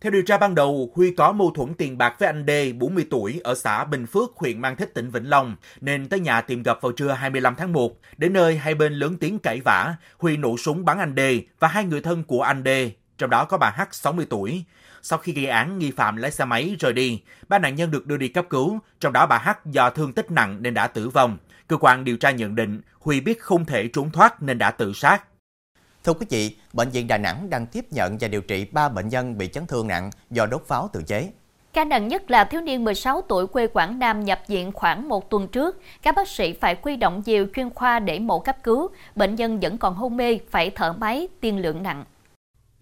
Theo 0.00 0.12
điều 0.12 0.22
tra 0.22 0.38
ban 0.38 0.54
đầu, 0.54 0.90
Huy 0.94 1.14
có 1.14 1.32
mâu 1.32 1.50
thuẫn 1.50 1.74
tiền 1.74 1.98
bạc 1.98 2.16
với 2.18 2.26
anh 2.26 2.44
D, 2.46 2.50
40 2.78 3.06
tuổi, 3.10 3.40
ở 3.44 3.54
xã 3.54 3.84
Bình 3.84 4.06
Phước, 4.06 4.36
huyện 4.36 4.60
Mang 4.60 4.76
Thít, 4.76 4.94
tỉnh 4.94 5.10
Vĩnh 5.10 5.30
Long, 5.30 5.56
nên 5.80 6.08
tới 6.08 6.20
nhà 6.20 6.40
tìm 6.40 6.62
gặp 6.62 6.78
vào 6.80 6.92
trưa 6.92 7.12
25 7.12 7.54
tháng 7.58 7.72
1. 7.72 7.92
Đến 8.16 8.32
nơi 8.32 8.56
hai 8.56 8.74
bên 8.74 8.92
lớn 8.92 9.16
tiếng 9.20 9.38
cãi 9.38 9.60
vã, 9.64 9.96
Huy 10.18 10.36
nổ 10.36 10.56
súng 10.56 10.84
bắn 10.84 10.98
anh 10.98 11.14
D 11.16 11.20
và 11.58 11.68
hai 11.68 11.84
người 11.84 12.00
thân 12.00 12.24
của 12.24 12.42
anh 12.42 12.62
D, 12.64 12.68
trong 13.22 13.30
đó 13.30 13.44
có 13.44 13.58
bà 13.58 13.70
H, 13.70 13.82
60 13.92 14.26
tuổi. 14.30 14.64
Sau 15.02 15.18
khi 15.18 15.32
gây 15.32 15.46
án, 15.46 15.78
nghi 15.78 15.90
phạm 15.90 16.16
lái 16.16 16.30
xe 16.30 16.44
máy 16.44 16.76
rời 16.80 16.92
đi. 16.92 17.22
Ba 17.48 17.58
nạn 17.58 17.74
nhân 17.74 17.90
được 17.90 18.06
đưa 18.06 18.16
đi 18.16 18.28
cấp 18.28 18.46
cứu, 18.50 18.78
trong 19.00 19.12
đó 19.12 19.26
bà 19.26 19.38
H 19.38 19.50
do 19.64 19.90
thương 19.90 20.12
tích 20.12 20.30
nặng 20.30 20.56
nên 20.60 20.74
đã 20.74 20.86
tử 20.86 21.08
vong. 21.08 21.38
Cơ 21.66 21.76
quan 21.76 22.04
điều 22.04 22.16
tra 22.16 22.30
nhận 22.30 22.54
định 22.54 22.80
Huy 23.00 23.20
biết 23.20 23.40
không 23.40 23.64
thể 23.64 23.88
trốn 23.92 24.10
thoát 24.10 24.42
nên 24.42 24.58
đã 24.58 24.70
tự 24.70 24.92
sát. 24.92 25.22
Thưa 26.04 26.12
quý 26.12 26.26
vị, 26.30 26.56
Bệnh 26.72 26.90
viện 26.90 27.06
Đà 27.06 27.18
Nẵng 27.18 27.50
đang 27.50 27.66
tiếp 27.66 27.86
nhận 27.90 28.18
và 28.18 28.28
điều 28.28 28.40
trị 28.40 28.66
3 28.72 28.88
bệnh 28.88 29.08
nhân 29.08 29.38
bị 29.38 29.48
chấn 29.48 29.66
thương 29.66 29.88
nặng 29.88 30.10
do 30.30 30.46
đốt 30.46 30.64
pháo 30.66 30.90
tự 30.92 31.02
chế. 31.06 31.32
Ca 31.72 31.84
nặng 31.84 32.08
nhất 32.08 32.30
là 32.30 32.44
thiếu 32.44 32.60
niên 32.60 32.84
16 32.84 33.22
tuổi 33.28 33.46
quê 33.46 33.66
Quảng 33.66 33.98
Nam 33.98 34.24
nhập 34.24 34.40
viện 34.46 34.72
khoảng 34.72 35.08
một 35.08 35.30
tuần 35.30 35.48
trước. 35.48 35.80
Các 36.02 36.14
bác 36.14 36.28
sĩ 36.28 36.52
phải 36.52 36.74
quy 36.74 36.96
động 36.96 37.22
nhiều 37.26 37.46
chuyên 37.54 37.70
khoa 37.70 37.98
để 37.98 38.18
mổ 38.18 38.38
cấp 38.38 38.56
cứu. 38.62 38.88
Bệnh 39.14 39.34
nhân 39.34 39.60
vẫn 39.60 39.78
còn 39.78 39.94
hôn 39.94 40.16
mê, 40.16 40.38
phải 40.50 40.70
thở 40.70 40.92
máy, 40.92 41.28
tiên 41.40 41.58
lượng 41.58 41.82
nặng. 41.82 42.04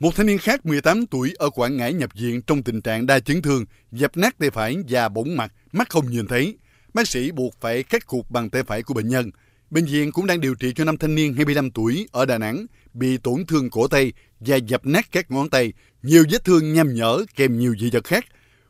Một 0.00 0.17
thanh 0.17 0.26
niên 0.26 0.38
khác 0.38 0.67
18 0.67 1.06
tuổi 1.06 1.35
ở 1.38 1.50
Quảng 1.50 1.76
Ngãi 1.76 1.93
nhập 1.93 2.11
viện 2.14 2.43
trong 2.43 2.62
tình 2.62 2.81
trạng 2.81 3.06
đa 3.06 3.20
chấn 3.20 3.43
thương, 3.43 3.64
dập 3.93 4.17
nát 4.17 4.38
tay 4.38 4.50
phải 4.50 4.76
và 4.88 5.08
bỗng 5.08 5.37
mặt, 5.37 5.52
mắt 5.73 5.88
không 5.88 6.11
nhìn 6.11 6.26
thấy. 6.26 6.58
Bác 6.94 7.08
sĩ 7.08 7.31
buộc 7.31 7.55
phải 7.61 7.82
cắt 7.82 8.06
cụt 8.06 8.25
bằng 8.31 8.50
tay 8.50 8.62
phải 8.62 8.82
của 8.82 8.94
bệnh 8.94 9.08
nhân. 9.08 9.31
Bệnh 9.70 9.85
viện 9.85 10.12
cũng 10.12 10.26
đang 10.26 10.41
điều 10.41 10.55
trị 10.55 10.73
cho 10.76 10.85
năm 10.85 10.97
thanh 10.97 11.14
niên 11.14 11.35
25 11.35 11.70
tuổi 11.70 12.08
ở 12.12 12.26
Đà 12.26 12.38
Nẵng 12.38 12.67
bị 12.93 13.19
tổn 13.19 13.47
thương 13.49 13.70
cổ 13.70 13.88
tay 13.88 14.12
và 14.41 14.56
dập 14.56 14.87
nát 14.87 15.12
các 15.12 15.31
ngón 15.31 15.50
tay, 15.50 15.73
nhiều 16.02 16.25
vết 16.31 16.44
thương 16.44 16.73
nham 16.73 16.94
nhở 16.94 17.25
kèm 17.37 17.58
nhiều 17.58 17.75
dị 17.81 17.91
vật 17.93 18.05
khác. 18.05 18.25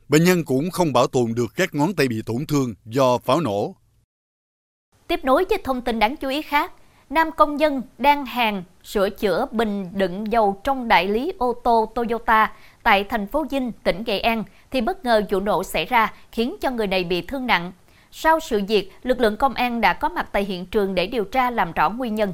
Bệnh 0.09 0.23
nhân 0.23 0.45
cũng 0.45 0.71
không 0.71 0.93
bảo 0.93 1.07
tồn 1.07 1.33
được 1.35 1.55
các 1.55 1.75
ngón 1.75 1.95
tay 1.95 2.07
bị 2.07 2.21
tổn 2.25 2.45
thương 2.45 2.73
do 2.85 3.17
pháo 3.17 3.41
nổ. 3.41 3.75
Tiếp 5.07 5.19
nối 5.23 5.45
với 5.49 5.61
thông 5.63 5.81
tin 5.81 5.99
đáng 5.99 6.17
chú 6.17 6.29
ý 6.29 6.41
khác, 6.41 6.71
nam 7.09 7.29
công 7.37 7.57
nhân 7.57 7.81
đang 7.97 8.25
hàng 8.25 8.63
sửa 8.83 9.09
chữa 9.09 9.45
bình 9.51 9.89
đựng 9.93 10.31
dầu 10.31 10.61
trong 10.63 10.87
đại 10.87 11.07
lý 11.07 11.33
ô 11.37 11.53
tô 11.63 11.91
Toyota 11.95 12.51
tại 12.83 13.03
thành 13.03 13.27
phố 13.27 13.45
Vinh, 13.49 13.71
tỉnh 13.83 14.03
Nghệ 14.05 14.19
An 14.19 14.43
thì 14.71 14.81
bất 14.81 15.05
ngờ 15.05 15.21
vụ 15.29 15.39
nổ 15.39 15.63
xảy 15.63 15.85
ra 15.85 16.13
khiến 16.31 16.55
cho 16.61 16.71
người 16.71 16.87
này 16.87 17.03
bị 17.03 17.21
thương 17.21 17.47
nặng. 17.47 17.71
Sau 18.11 18.39
sự 18.39 18.61
việc, 18.67 18.91
lực 19.03 19.19
lượng 19.19 19.37
công 19.37 19.53
an 19.53 19.81
đã 19.81 19.93
có 19.93 20.09
mặt 20.09 20.29
tại 20.31 20.43
hiện 20.43 20.65
trường 20.65 20.95
để 20.95 21.07
điều 21.07 21.23
tra 21.23 21.51
làm 21.51 21.71
rõ 21.71 21.89
nguyên 21.89 22.15
nhân. 22.15 22.33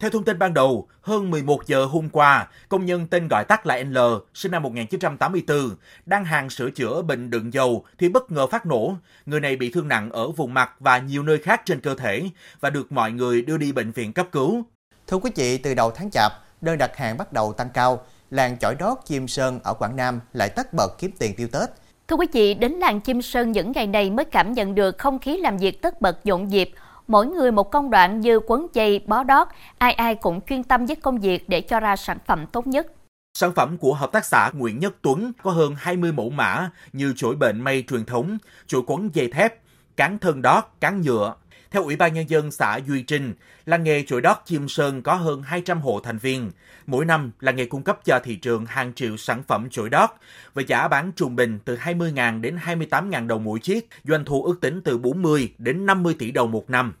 Theo 0.00 0.10
thông 0.10 0.24
tin 0.24 0.38
ban 0.38 0.54
đầu, 0.54 0.88
hơn 1.00 1.30
11 1.30 1.66
giờ 1.66 1.84
hôm 1.84 2.08
qua, 2.08 2.48
công 2.68 2.86
nhân 2.86 3.06
tên 3.10 3.28
gọi 3.28 3.44
tắt 3.44 3.66
là 3.66 3.82
L, 3.82 3.98
sinh 4.34 4.52
năm 4.52 4.62
1984, 4.62 5.76
đang 6.06 6.24
hàng 6.24 6.50
sửa 6.50 6.70
chữa 6.70 7.02
bình 7.02 7.30
đựng 7.30 7.52
dầu 7.52 7.84
thì 7.98 8.08
bất 8.08 8.30
ngờ 8.32 8.46
phát 8.46 8.66
nổ. 8.66 8.96
Người 9.26 9.40
này 9.40 9.56
bị 9.56 9.70
thương 9.70 9.88
nặng 9.88 10.10
ở 10.10 10.30
vùng 10.30 10.54
mặt 10.54 10.70
và 10.80 10.98
nhiều 10.98 11.22
nơi 11.22 11.38
khác 11.38 11.62
trên 11.64 11.80
cơ 11.80 11.94
thể 11.94 12.30
và 12.60 12.70
được 12.70 12.92
mọi 12.92 13.12
người 13.12 13.42
đưa 13.42 13.56
đi 13.56 13.72
bệnh 13.72 13.90
viện 13.92 14.12
cấp 14.12 14.28
cứu. 14.32 14.64
Thưa 15.10 15.16
quý 15.16 15.30
vị, 15.34 15.58
từ 15.58 15.74
đầu 15.74 15.90
tháng 15.90 16.10
chạp, 16.10 16.32
đơn 16.60 16.78
đặt 16.78 16.96
hàng 16.96 17.18
bắt 17.18 17.32
đầu 17.32 17.52
tăng 17.52 17.68
cao. 17.74 18.00
Làng 18.30 18.58
chổi 18.58 18.74
đót 18.74 18.98
Chim 19.04 19.28
Sơn 19.28 19.60
ở 19.64 19.74
Quảng 19.74 19.96
Nam 19.96 20.20
lại 20.32 20.48
tất 20.48 20.72
bật 20.72 20.98
kiếm 20.98 21.10
tiền 21.18 21.34
tiêu 21.36 21.48
Tết. 21.52 21.68
Thưa 22.08 22.16
quý 22.16 22.26
vị, 22.32 22.54
đến 22.54 22.72
làng 22.72 23.00
Chim 23.00 23.22
Sơn 23.22 23.52
những 23.52 23.72
ngày 23.72 23.86
này 23.86 24.10
mới 24.10 24.24
cảm 24.24 24.52
nhận 24.52 24.74
được 24.74 24.98
không 24.98 25.18
khí 25.18 25.36
làm 25.36 25.56
việc 25.56 25.82
tất 25.82 26.00
bật 26.00 26.26
nhộn 26.26 26.48
nhịp. 26.48 26.70
Mỗi 27.06 27.26
người 27.26 27.52
một 27.52 27.70
công 27.70 27.90
đoạn 27.90 28.20
như 28.20 28.40
quấn 28.46 28.66
dây, 28.72 29.04
bó 29.06 29.22
đót, 29.22 29.48
ai 29.78 29.92
ai 29.92 30.14
cũng 30.14 30.40
chuyên 30.40 30.62
tâm 30.62 30.86
với 30.86 30.96
công 30.96 31.18
việc 31.20 31.48
để 31.48 31.60
cho 31.60 31.80
ra 31.80 31.96
sản 31.96 32.18
phẩm 32.26 32.46
tốt 32.52 32.66
nhất. 32.66 32.86
Sản 33.34 33.52
phẩm 33.54 33.78
của 33.78 33.94
Hợp 33.94 34.12
tác 34.12 34.24
xã 34.24 34.50
Nguyễn 34.54 34.78
Nhất 34.78 34.92
Tuấn 35.02 35.32
có 35.42 35.50
hơn 35.50 35.74
20 35.78 36.12
mẫu 36.12 36.30
mã 36.30 36.70
như 36.92 37.12
chổi 37.16 37.36
bệnh 37.36 37.60
may 37.60 37.84
truyền 37.88 38.04
thống, 38.04 38.38
chổi 38.66 38.82
quấn 38.86 39.10
dây 39.12 39.30
thép, 39.32 39.54
cán 39.96 40.18
thân 40.18 40.42
đót, 40.42 40.64
cán 40.80 41.00
nhựa. 41.00 41.34
Theo 41.70 41.84
Ủy 41.84 41.96
ban 41.96 42.14
Nhân 42.14 42.30
dân 42.30 42.50
xã 42.50 42.80
Duy 42.86 43.02
Trinh, 43.02 43.34
làng 43.66 43.84
nghề 43.84 44.02
chuỗi 44.02 44.20
đót 44.20 44.36
Chim 44.46 44.68
Sơn 44.68 45.02
có 45.02 45.14
hơn 45.14 45.42
200 45.42 45.80
hộ 45.80 46.00
thành 46.00 46.18
viên. 46.18 46.50
Mỗi 46.86 47.04
năm, 47.04 47.32
làng 47.40 47.56
nghề 47.56 47.64
cung 47.64 47.82
cấp 47.82 48.00
cho 48.04 48.20
thị 48.24 48.36
trường 48.36 48.66
hàng 48.66 48.94
triệu 48.94 49.16
sản 49.16 49.42
phẩm 49.42 49.70
chuỗi 49.70 49.90
đót 49.90 50.10
với 50.54 50.64
giá 50.64 50.88
bán 50.88 51.12
trung 51.16 51.36
bình 51.36 51.58
từ 51.64 51.76
20.000 51.76 52.40
đến 52.40 52.58
28.000 52.64 53.26
đồng 53.26 53.44
mỗi 53.44 53.58
chiếc, 53.58 53.88
doanh 54.04 54.24
thu 54.24 54.44
ước 54.44 54.60
tính 54.60 54.80
từ 54.84 54.98
40 54.98 55.52
đến 55.58 55.86
50 55.86 56.14
tỷ 56.18 56.30
đồng 56.30 56.50
một 56.50 56.70
năm. 56.70 56.92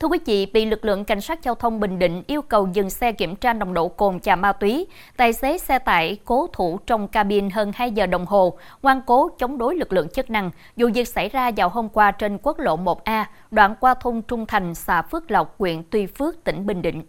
Thưa 0.00 0.08
quý 0.08 0.18
vị, 0.26 0.46
bị 0.46 0.64
lực 0.64 0.84
lượng 0.84 1.04
cảnh 1.04 1.20
sát 1.20 1.42
giao 1.42 1.54
thông 1.54 1.80
Bình 1.80 1.98
Định 1.98 2.22
yêu 2.26 2.42
cầu 2.42 2.68
dừng 2.72 2.90
xe 2.90 3.12
kiểm 3.12 3.36
tra 3.36 3.52
nồng 3.52 3.74
độ 3.74 3.88
cồn 3.88 4.18
và 4.24 4.36
ma 4.36 4.52
túy, 4.52 4.86
tài 5.16 5.32
xế 5.32 5.58
xe 5.58 5.78
tải 5.78 6.18
cố 6.24 6.46
thủ 6.52 6.78
trong 6.86 7.08
cabin 7.08 7.50
hơn 7.50 7.72
2 7.74 7.90
giờ 7.90 8.06
đồng 8.06 8.26
hồ, 8.26 8.58
ngoan 8.82 9.02
cố 9.06 9.28
chống 9.38 9.58
đối 9.58 9.76
lực 9.76 9.92
lượng 9.92 10.08
chức 10.08 10.30
năng. 10.30 10.50
Dù 10.76 10.90
việc 10.94 11.08
xảy 11.08 11.28
ra 11.28 11.50
vào 11.56 11.68
hôm 11.68 11.88
qua 11.88 12.10
trên 12.10 12.38
quốc 12.42 12.58
lộ 12.58 12.76
1A, 12.76 13.24
đoạn 13.50 13.74
qua 13.80 13.94
thôn 13.94 14.22
Trung 14.28 14.46
Thành, 14.46 14.74
xã 14.74 15.02
Phước 15.02 15.30
Lộc, 15.30 15.54
huyện 15.58 15.82
Tuy 15.90 16.06
Phước, 16.06 16.44
tỉnh 16.44 16.66
Bình 16.66 16.82
Định. 16.82 17.02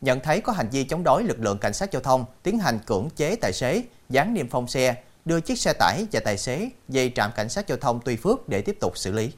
Nhận 0.00 0.20
thấy 0.20 0.40
có 0.40 0.52
hành 0.52 0.68
vi 0.72 0.84
chống 0.84 1.04
đối 1.04 1.22
lực 1.22 1.40
lượng 1.40 1.58
cảnh 1.58 1.72
sát 1.72 1.92
giao 1.92 2.02
thông, 2.02 2.24
tiến 2.42 2.58
hành 2.58 2.78
cưỡng 2.86 3.08
chế 3.16 3.36
tài 3.36 3.52
xế, 3.52 3.82
dán 4.08 4.34
niêm 4.34 4.48
phong 4.48 4.66
xe, 4.66 4.94
đưa 5.24 5.40
chiếc 5.40 5.58
xe 5.58 5.72
tải 5.72 6.06
và 6.12 6.20
tài 6.24 6.38
xế 6.38 6.70
dây 6.88 7.12
trạm 7.14 7.30
cảnh 7.36 7.48
sát 7.48 7.68
giao 7.68 7.78
thông 7.78 8.00
Tuy 8.04 8.16
Phước 8.16 8.48
để 8.48 8.62
tiếp 8.62 8.76
tục 8.80 8.98
xử 8.98 9.12
lý. 9.12 9.30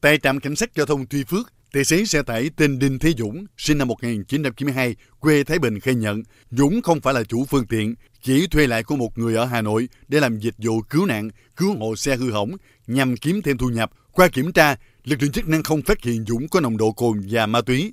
Tại 0.00 0.18
trạm 0.22 0.40
cảnh 0.40 0.56
sát 0.56 0.74
giao 0.74 0.86
thông 0.86 1.06
Tuy 1.06 1.24
Phước, 1.24 1.52
Tài 1.72 1.84
xế 1.84 2.04
xe 2.04 2.22
tải 2.22 2.50
tên 2.56 2.78
Đinh 2.78 2.98
Thế 2.98 3.12
Dũng, 3.18 3.46
sinh 3.56 3.78
năm 3.78 3.88
1992, 3.88 4.96
quê 5.20 5.44
Thái 5.44 5.58
Bình 5.58 5.80
khai 5.80 5.94
nhận 5.94 6.22
Dũng 6.50 6.82
không 6.82 7.00
phải 7.00 7.14
là 7.14 7.22
chủ 7.24 7.44
phương 7.44 7.66
tiện, 7.66 7.94
chỉ 8.22 8.46
thuê 8.46 8.66
lại 8.66 8.82
của 8.82 8.96
một 8.96 9.18
người 9.18 9.36
ở 9.36 9.44
Hà 9.44 9.62
Nội 9.62 9.88
để 10.08 10.20
làm 10.20 10.38
dịch 10.38 10.54
vụ 10.58 10.80
cứu 10.80 11.06
nạn, 11.06 11.30
cứu 11.56 11.76
hộ 11.78 11.96
xe 11.96 12.16
hư 12.16 12.30
hỏng 12.30 12.50
nhằm 12.86 13.16
kiếm 13.16 13.42
thêm 13.42 13.58
thu 13.58 13.68
nhập. 13.68 13.90
Qua 14.12 14.28
kiểm 14.28 14.52
tra, 14.52 14.76
lực 15.04 15.22
lượng 15.22 15.32
chức 15.32 15.48
năng 15.48 15.62
không 15.62 15.82
phát 15.82 16.04
hiện 16.04 16.24
Dũng 16.28 16.48
có 16.48 16.60
nồng 16.60 16.76
độ 16.76 16.92
cồn 16.92 17.22
và 17.30 17.46
ma 17.46 17.60
túy. 17.60 17.92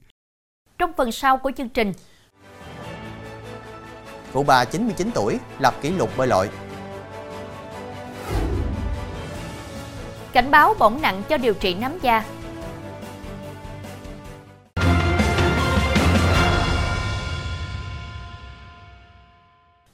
Trong 0.77 0.91
phần 0.97 1.11
sau 1.11 1.37
của 1.37 1.51
chương 1.57 1.69
trình, 1.69 1.93
Cụ 4.33 4.43
bà 4.43 4.65
99 4.65 5.11
tuổi 5.13 5.39
lập 5.59 5.75
kỷ 5.81 5.89
lục 5.89 6.17
bơi 6.17 6.27
lội. 6.27 6.49
Cảnh 10.33 10.51
báo 10.51 10.73
bỏng 10.79 11.01
nặng 11.01 11.23
cho 11.29 11.37
điều 11.37 11.53
trị 11.53 11.75
nám 11.75 11.99
da, 12.01 12.25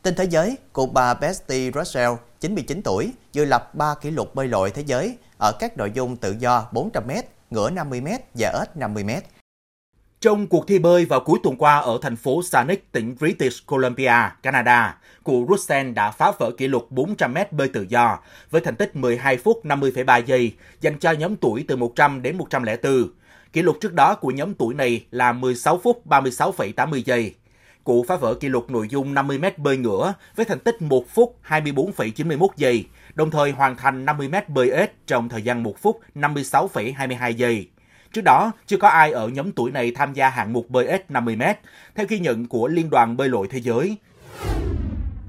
Tin 0.10 0.16
thế 0.16 0.24
giới, 0.24 0.58
cụ 0.74 0.86
bà 0.86 1.14
Betty 1.14 1.72
Russell, 1.72 2.12
99 2.40 2.82
tuổi, 2.84 3.14
vừa 3.34 3.46
lập 3.46 3.76
3 3.76 3.96
kỷ 4.02 4.12
lục 4.12 4.36
bơi 4.36 4.48
lội 4.48 4.72
thế 4.72 4.84
giới 4.86 5.18
ở 5.38 5.52
các 5.60 5.78
nội 5.78 5.92
dung 5.94 6.16
tự 6.16 6.36
do 6.40 6.68
400m, 6.72 7.24
ngửa 7.50 7.70
50m 7.70 8.20
và 8.34 8.50
ếch 8.60 8.70
50m. 8.76 9.22
Trong 10.22 10.48
cuộc 10.48 10.68
thi 10.68 10.80
bơi 10.80 11.06
vào 11.06 11.20
cuối 11.20 11.40
tuần 11.44 11.56
qua 11.58 11.78
ở 11.78 12.00
thành 12.02 12.16
phố 12.16 12.44
Sanic, 12.44 12.92
tỉnh 12.92 13.16
British 13.20 13.66
Columbia, 13.68 14.14
Canada, 14.44 14.98
cụ 15.24 15.48
Russell 15.50 15.92
đã 15.92 16.12
phá 16.12 16.32
vỡ 16.40 16.52
kỷ 16.58 16.68
lục 16.68 16.92
400m 16.92 17.46
bơi 17.52 17.68
tự 17.68 17.86
do 17.90 18.20
với 18.50 18.62
thành 18.62 18.76
tích 18.76 18.96
12 18.96 19.38
phút 19.38 19.66
50,3 19.66 20.22
giây 20.26 20.54
dành 20.82 21.00
cho 21.00 21.12
nhóm 21.12 21.36
tuổi 21.36 21.66
từ 21.68 21.76
100 21.76 22.22
đến 22.22 22.38
104. 22.38 23.10
Kỷ 23.54 23.62
lục 23.62 23.78
trước 23.82 23.94
đó 23.94 24.16
của 24.16 24.32
nhóm 24.32 24.54
tuổi 24.54 24.74
này 24.74 25.06
là 25.12 25.34
16 25.34 25.80
phút 25.84 26.08
36,80 26.08 27.02
giây. 27.06 27.36
Cụ 27.84 28.06
phá 28.08 28.16
vỡ 28.16 28.34
kỷ 28.34 28.50
lục 28.50 28.70
nội 28.70 28.88
dung 28.90 29.14
50m 29.14 29.52
bơi 29.58 29.78
ngửa 29.78 30.14
với 30.36 30.46
thành 30.46 30.60
tích 30.60 30.82
1 30.82 31.10
phút 31.10 31.38
24,91 31.48 32.48
giây, 32.58 32.86
đồng 33.16 33.32
thời 33.32 33.52
hoàn 33.52 33.78
thành 33.78 34.06
50m 34.06 34.42
bơi 34.48 34.72
ếch 34.72 35.08
trong 35.08 35.30
thời 35.30 35.42
gian 35.42 35.64
1 35.64 35.82
phút 35.82 36.00
56,22 36.16 37.32
giây. 37.32 37.68
Trước 38.14 38.22
đó, 38.22 38.52
chưa 38.66 38.78
có 38.78 38.88
ai 38.88 39.12
ở 39.12 39.28
nhóm 39.28 39.52
tuổi 39.52 39.72
này 39.72 39.92
tham 39.96 40.14
gia 40.14 40.30
hạng 40.30 40.54
mục 40.54 40.70
bơi 40.70 40.88
ếch 40.88 41.06
50m, 41.10 41.54
theo 41.96 42.06
ghi 42.10 42.20
nhận 42.20 42.48
của 42.48 42.68
Liên 42.68 42.90
đoàn 42.90 43.18
Bơi 43.18 43.30
lội 43.30 43.48
Thế 43.48 43.62
giới. 43.62 43.98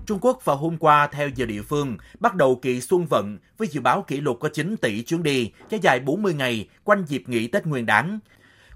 Trung 0.07 0.19
Quốc 0.23 0.45
vào 0.45 0.57
hôm 0.57 0.77
qua 0.77 1.07
theo 1.07 1.29
giờ 1.29 1.47
địa 1.47 1.63
phương 1.63 1.97
bắt 2.21 2.35
đầu 2.35 2.59
kỳ 2.63 2.81
xuân 2.81 3.07
vận 3.07 3.39
với 3.59 3.69
dự 3.69 3.81
báo 3.81 4.03
kỷ 4.03 4.21
lục 4.21 4.37
có 4.41 4.49
9 4.49 4.77
tỷ 4.77 5.03
chuyến 5.03 5.23
đi 5.23 5.53
kéo 5.69 5.81
dài 5.83 6.01
40 6.01 6.35
ngày 6.35 6.69
quanh 6.85 7.05
dịp 7.09 7.23
nghỉ 7.27 7.47
Tết 7.47 7.67
Nguyên 7.67 7.87
đán. 7.87 8.19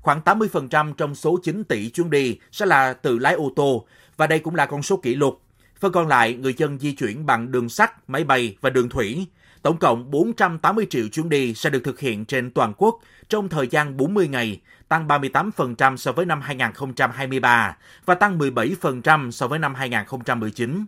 Khoảng 0.04 0.20
80% 0.24 0.92
trong 0.92 1.14
số 1.14 1.38
9 1.42 1.64
tỷ 1.64 1.90
chuyến 1.90 2.10
đi 2.10 2.38
sẽ 2.52 2.66
là 2.66 2.92
tự 2.92 3.18
lái 3.18 3.34
ô 3.34 3.52
tô, 3.56 3.86
và 4.16 4.26
đây 4.26 4.38
cũng 4.38 4.54
là 4.54 4.66
con 4.66 4.82
số 4.82 4.96
kỷ 4.96 5.14
lục. 5.14 5.40
Phần 5.80 5.92
còn 5.92 6.08
lại, 6.08 6.34
người 6.34 6.54
dân 6.56 6.78
di 6.78 6.94
chuyển 6.94 7.26
bằng 7.26 7.52
đường 7.52 7.68
sắt, 7.68 8.10
máy 8.10 8.24
bay 8.24 8.56
và 8.60 8.70
đường 8.70 8.88
thủy. 8.88 9.26
Tổng 9.62 9.78
cộng 9.78 10.10
480 10.10 10.86
triệu 10.90 11.08
chuyến 11.08 11.28
đi 11.28 11.54
sẽ 11.54 11.70
được 11.70 11.80
thực 11.84 12.00
hiện 12.00 12.24
trên 12.24 12.50
toàn 12.50 12.72
quốc 12.76 13.00
trong 13.28 13.48
thời 13.48 13.66
gian 13.66 13.96
40 13.96 14.28
ngày, 14.28 14.60
tăng 14.88 15.08
38% 15.08 15.96
so 15.96 16.12
với 16.12 16.26
năm 16.26 16.40
2023 16.40 17.76
và 18.04 18.14
tăng 18.14 18.38
17% 18.38 19.30
so 19.30 19.48
với 19.48 19.58
năm 19.58 19.74
2019. 19.74 20.84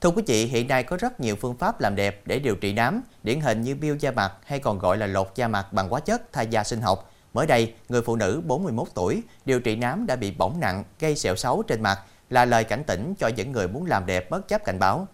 Thưa 0.00 0.10
quý 0.10 0.22
vị, 0.26 0.46
hiện 0.46 0.68
nay 0.68 0.82
có 0.82 0.96
rất 0.96 1.20
nhiều 1.20 1.36
phương 1.36 1.54
pháp 1.58 1.80
làm 1.80 1.96
đẹp 1.96 2.22
để 2.26 2.38
điều 2.38 2.54
trị 2.54 2.72
nám, 2.72 3.02
điển 3.22 3.40
hình 3.40 3.62
như 3.62 3.74
biêu 3.74 3.96
da 4.00 4.10
mặt 4.10 4.32
hay 4.46 4.58
còn 4.58 4.78
gọi 4.78 4.96
là 4.96 5.06
lột 5.06 5.28
da 5.34 5.48
mặt 5.48 5.72
bằng 5.72 5.88
hóa 5.88 6.00
chất 6.00 6.32
thay 6.32 6.46
da 6.46 6.64
sinh 6.64 6.80
học. 6.80 7.12
Mới 7.32 7.46
đây, 7.46 7.74
người 7.88 8.02
phụ 8.02 8.16
nữ 8.16 8.42
41 8.46 8.88
tuổi 8.94 9.22
điều 9.44 9.60
trị 9.60 9.76
nám 9.76 10.06
đã 10.06 10.16
bị 10.16 10.30
bỏng 10.30 10.60
nặng, 10.60 10.84
gây 11.00 11.16
sẹo 11.16 11.36
xấu 11.36 11.62
trên 11.62 11.82
mặt 11.82 11.98
là 12.30 12.44
lời 12.44 12.64
cảnh 12.64 12.84
tỉnh 12.86 13.14
cho 13.18 13.30
những 13.36 13.52
người 13.52 13.68
muốn 13.68 13.86
làm 13.86 14.06
đẹp 14.06 14.30
bất 14.30 14.48
chấp 14.48 14.64
cảnh 14.64 14.78
báo. 14.78 15.06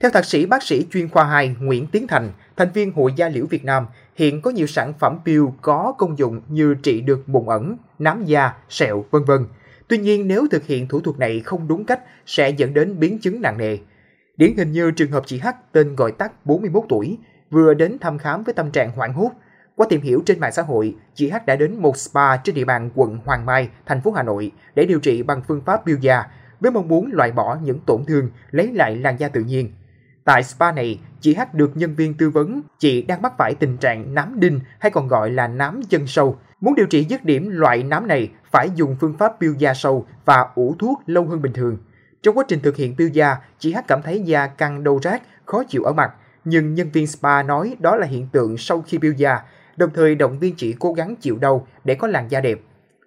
Theo 0.00 0.10
thạc 0.10 0.24
sĩ 0.24 0.46
bác 0.46 0.62
sĩ 0.62 0.86
chuyên 0.92 1.08
khoa 1.08 1.24
2 1.24 1.56
Nguyễn 1.60 1.86
Tiến 1.86 2.06
Thành, 2.06 2.32
thành 2.56 2.72
viên 2.72 2.92
Hội 2.92 3.12
Da 3.16 3.28
liễu 3.28 3.46
Việt 3.46 3.64
Nam, 3.64 3.86
hiện 4.14 4.42
có 4.42 4.50
nhiều 4.50 4.66
sản 4.66 4.92
phẩm 4.98 5.18
peel 5.24 5.42
có 5.62 5.94
công 5.98 6.18
dụng 6.18 6.40
như 6.48 6.74
trị 6.82 7.00
được 7.00 7.28
mụn 7.28 7.46
ẩn, 7.46 7.76
nám 7.98 8.24
da, 8.24 8.52
sẹo, 8.68 9.04
vân 9.10 9.24
vân. 9.24 9.46
Tuy 9.88 9.98
nhiên 9.98 10.28
nếu 10.28 10.46
thực 10.50 10.66
hiện 10.66 10.88
thủ 10.88 11.00
thuật 11.00 11.18
này 11.18 11.40
không 11.40 11.68
đúng 11.68 11.84
cách 11.84 12.00
sẽ 12.26 12.50
dẫn 12.50 12.74
đến 12.74 12.98
biến 12.98 13.18
chứng 13.18 13.42
nặng 13.42 13.58
nề. 13.58 13.78
Điển 14.36 14.56
hình 14.56 14.72
như 14.72 14.90
trường 14.90 15.10
hợp 15.10 15.22
chị 15.26 15.38
H 15.38 15.46
tên 15.72 15.96
gọi 15.96 16.12
tắt 16.12 16.46
41 16.46 16.84
tuổi, 16.88 17.18
vừa 17.50 17.74
đến 17.74 17.98
thăm 17.98 18.18
khám 18.18 18.42
với 18.42 18.54
tâm 18.54 18.70
trạng 18.70 18.92
hoảng 18.92 19.12
hốt. 19.12 19.30
Qua 19.74 19.86
tìm 19.90 20.00
hiểu 20.00 20.22
trên 20.26 20.40
mạng 20.40 20.52
xã 20.52 20.62
hội, 20.62 20.94
chị 21.14 21.30
H 21.30 21.34
đã 21.46 21.56
đến 21.56 21.82
một 21.82 21.96
spa 21.96 22.36
trên 22.36 22.54
địa 22.54 22.64
bàn 22.64 22.90
quận 22.94 23.18
Hoàng 23.24 23.46
Mai, 23.46 23.68
thành 23.86 24.00
phố 24.00 24.10
Hà 24.10 24.22
Nội 24.22 24.52
để 24.74 24.84
điều 24.84 25.00
trị 25.00 25.22
bằng 25.22 25.42
phương 25.48 25.62
pháp 25.66 25.86
biêu 25.86 25.96
da 26.00 26.24
với 26.60 26.70
mong 26.70 26.88
muốn 26.88 27.10
loại 27.12 27.32
bỏ 27.32 27.58
những 27.62 27.80
tổn 27.86 28.04
thương, 28.04 28.30
lấy 28.50 28.72
lại 28.72 28.96
làn 28.96 29.16
da 29.18 29.28
tự 29.28 29.40
nhiên. 29.40 29.72
Tại 30.24 30.42
spa 30.42 30.72
này, 30.72 31.00
chị 31.20 31.34
H 31.34 31.40
được 31.52 31.76
nhân 31.76 31.94
viên 31.94 32.14
tư 32.14 32.30
vấn 32.30 32.62
chị 32.78 33.02
đang 33.02 33.22
mắc 33.22 33.32
phải 33.38 33.54
tình 33.54 33.76
trạng 33.76 34.14
nám 34.14 34.40
đinh 34.40 34.60
hay 34.78 34.90
còn 34.90 35.08
gọi 35.08 35.30
là 35.30 35.48
nám 35.48 35.80
chân 35.88 36.06
sâu. 36.06 36.38
Muốn 36.60 36.74
điều 36.74 36.86
trị 36.86 37.04
dứt 37.04 37.24
điểm 37.24 37.48
loại 37.50 37.82
nám 37.82 38.06
này 38.06 38.30
phải 38.52 38.68
dùng 38.74 38.96
phương 39.00 39.14
pháp 39.18 39.40
biêu 39.40 39.54
da 39.58 39.74
sâu 39.74 40.06
và 40.24 40.46
ủ 40.54 40.76
thuốc 40.78 41.02
lâu 41.06 41.24
hơn 41.24 41.42
bình 41.42 41.52
thường. 41.52 41.78
Trong 42.22 42.38
quá 42.38 42.44
trình 42.48 42.60
thực 42.60 42.76
hiện 42.76 42.94
biêu 42.96 43.08
da, 43.08 43.36
chị 43.58 43.72
H 43.72 43.78
cảm 43.88 44.00
thấy 44.02 44.20
da 44.20 44.46
căng 44.46 44.84
đau 44.84 45.00
rát, 45.02 45.22
khó 45.44 45.64
chịu 45.68 45.82
ở 45.82 45.92
mặt, 45.92 46.12
nhưng 46.44 46.74
nhân 46.74 46.90
viên 46.92 47.06
spa 47.06 47.42
nói 47.42 47.76
đó 47.78 47.96
là 47.96 48.06
hiện 48.06 48.28
tượng 48.32 48.56
sau 48.58 48.82
khi 48.82 48.98
biêu 48.98 49.12
da, 49.12 49.40
đồng 49.76 49.90
thời 49.94 50.14
động 50.14 50.38
viên 50.38 50.54
chị 50.56 50.74
cố 50.78 50.92
gắng 50.92 51.16
chịu 51.16 51.38
đau 51.38 51.66
để 51.84 51.94
có 51.94 52.08
làn 52.08 52.30
da 52.30 52.40
đẹp. 52.40 52.60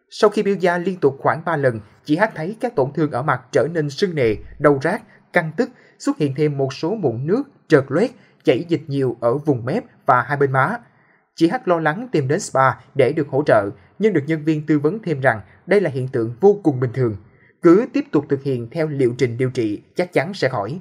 Sau 0.09 0.29
khi 0.29 0.43
biêu 0.43 0.55
da 0.55 0.77
liên 0.77 0.99
tục 0.99 1.17
khoảng 1.19 1.41
3 1.45 1.55
lần, 1.55 1.79
chị 2.05 2.17
H 2.17 2.23
thấy 2.35 2.55
các 2.59 2.75
tổn 2.75 2.93
thương 2.93 3.11
ở 3.11 3.21
mặt 3.21 3.41
trở 3.51 3.67
nên 3.73 3.89
sưng 3.89 4.15
nề, 4.15 4.35
đau 4.59 4.79
rát, 4.83 5.01
căng 5.33 5.51
tức, 5.57 5.69
xuất 5.99 6.17
hiện 6.17 6.33
thêm 6.35 6.57
một 6.57 6.73
số 6.73 6.95
mụn 6.95 7.27
nước, 7.27 7.43
trợt 7.67 7.85
loét, 7.87 8.11
chảy 8.43 8.65
dịch 8.67 8.81
nhiều 8.87 9.17
ở 9.19 9.37
vùng 9.37 9.65
mép 9.65 9.83
và 10.05 10.21
hai 10.21 10.37
bên 10.37 10.51
má. 10.51 10.77
Chị 11.35 11.47
H 11.47 11.53
lo 11.65 11.79
lắng 11.79 12.07
tìm 12.11 12.27
đến 12.27 12.39
spa 12.39 12.71
để 12.95 13.13
được 13.13 13.27
hỗ 13.27 13.43
trợ, 13.45 13.69
nhưng 13.99 14.13
được 14.13 14.23
nhân 14.27 14.43
viên 14.43 14.65
tư 14.65 14.79
vấn 14.79 14.99
thêm 15.03 15.19
rằng 15.19 15.41
đây 15.65 15.81
là 15.81 15.89
hiện 15.89 16.07
tượng 16.07 16.35
vô 16.39 16.59
cùng 16.63 16.79
bình 16.79 16.91
thường. 16.93 17.15
Cứ 17.61 17.85
tiếp 17.93 18.05
tục 18.11 18.25
thực 18.29 18.43
hiện 18.43 18.67
theo 18.71 18.87
liệu 18.87 19.15
trình 19.17 19.37
điều 19.37 19.49
trị 19.49 19.81
chắc 19.95 20.13
chắn 20.13 20.33
sẽ 20.33 20.49
khỏi. 20.49 20.79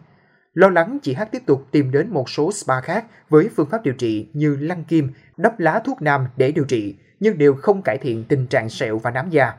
Lo 0.54 0.68
lắng, 0.68 0.98
chị 1.02 1.14
H 1.14 1.22
tiếp 1.32 1.42
tục 1.46 1.66
tìm 1.70 1.90
đến 1.90 2.10
một 2.10 2.30
số 2.30 2.52
spa 2.52 2.80
khác 2.80 3.04
với 3.28 3.48
phương 3.56 3.68
pháp 3.70 3.82
điều 3.82 3.94
trị 3.94 4.28
như 4.32 4.56
lăn 4.56 4.84
kim, 4.84 5.10
đắp 5.36 5.60
lá 5.60 5.82
thuốc 5.84 6.02
nam 6.02 6.26
để 6.36 6.52
điều 6.52 6.64
trị, 6.64 6.96
nhưng 7.20 7.38
đều 7.38 7.54
không 7.54 7.82
cải 7.82 7.98
thiện 7.98 8.24
tình 8.24 8.46
trạng 8.46 8.68
sẹo 8.68 8.98
và 8.98 9.10
nám 9.10 9.30
da. 9.30 9.54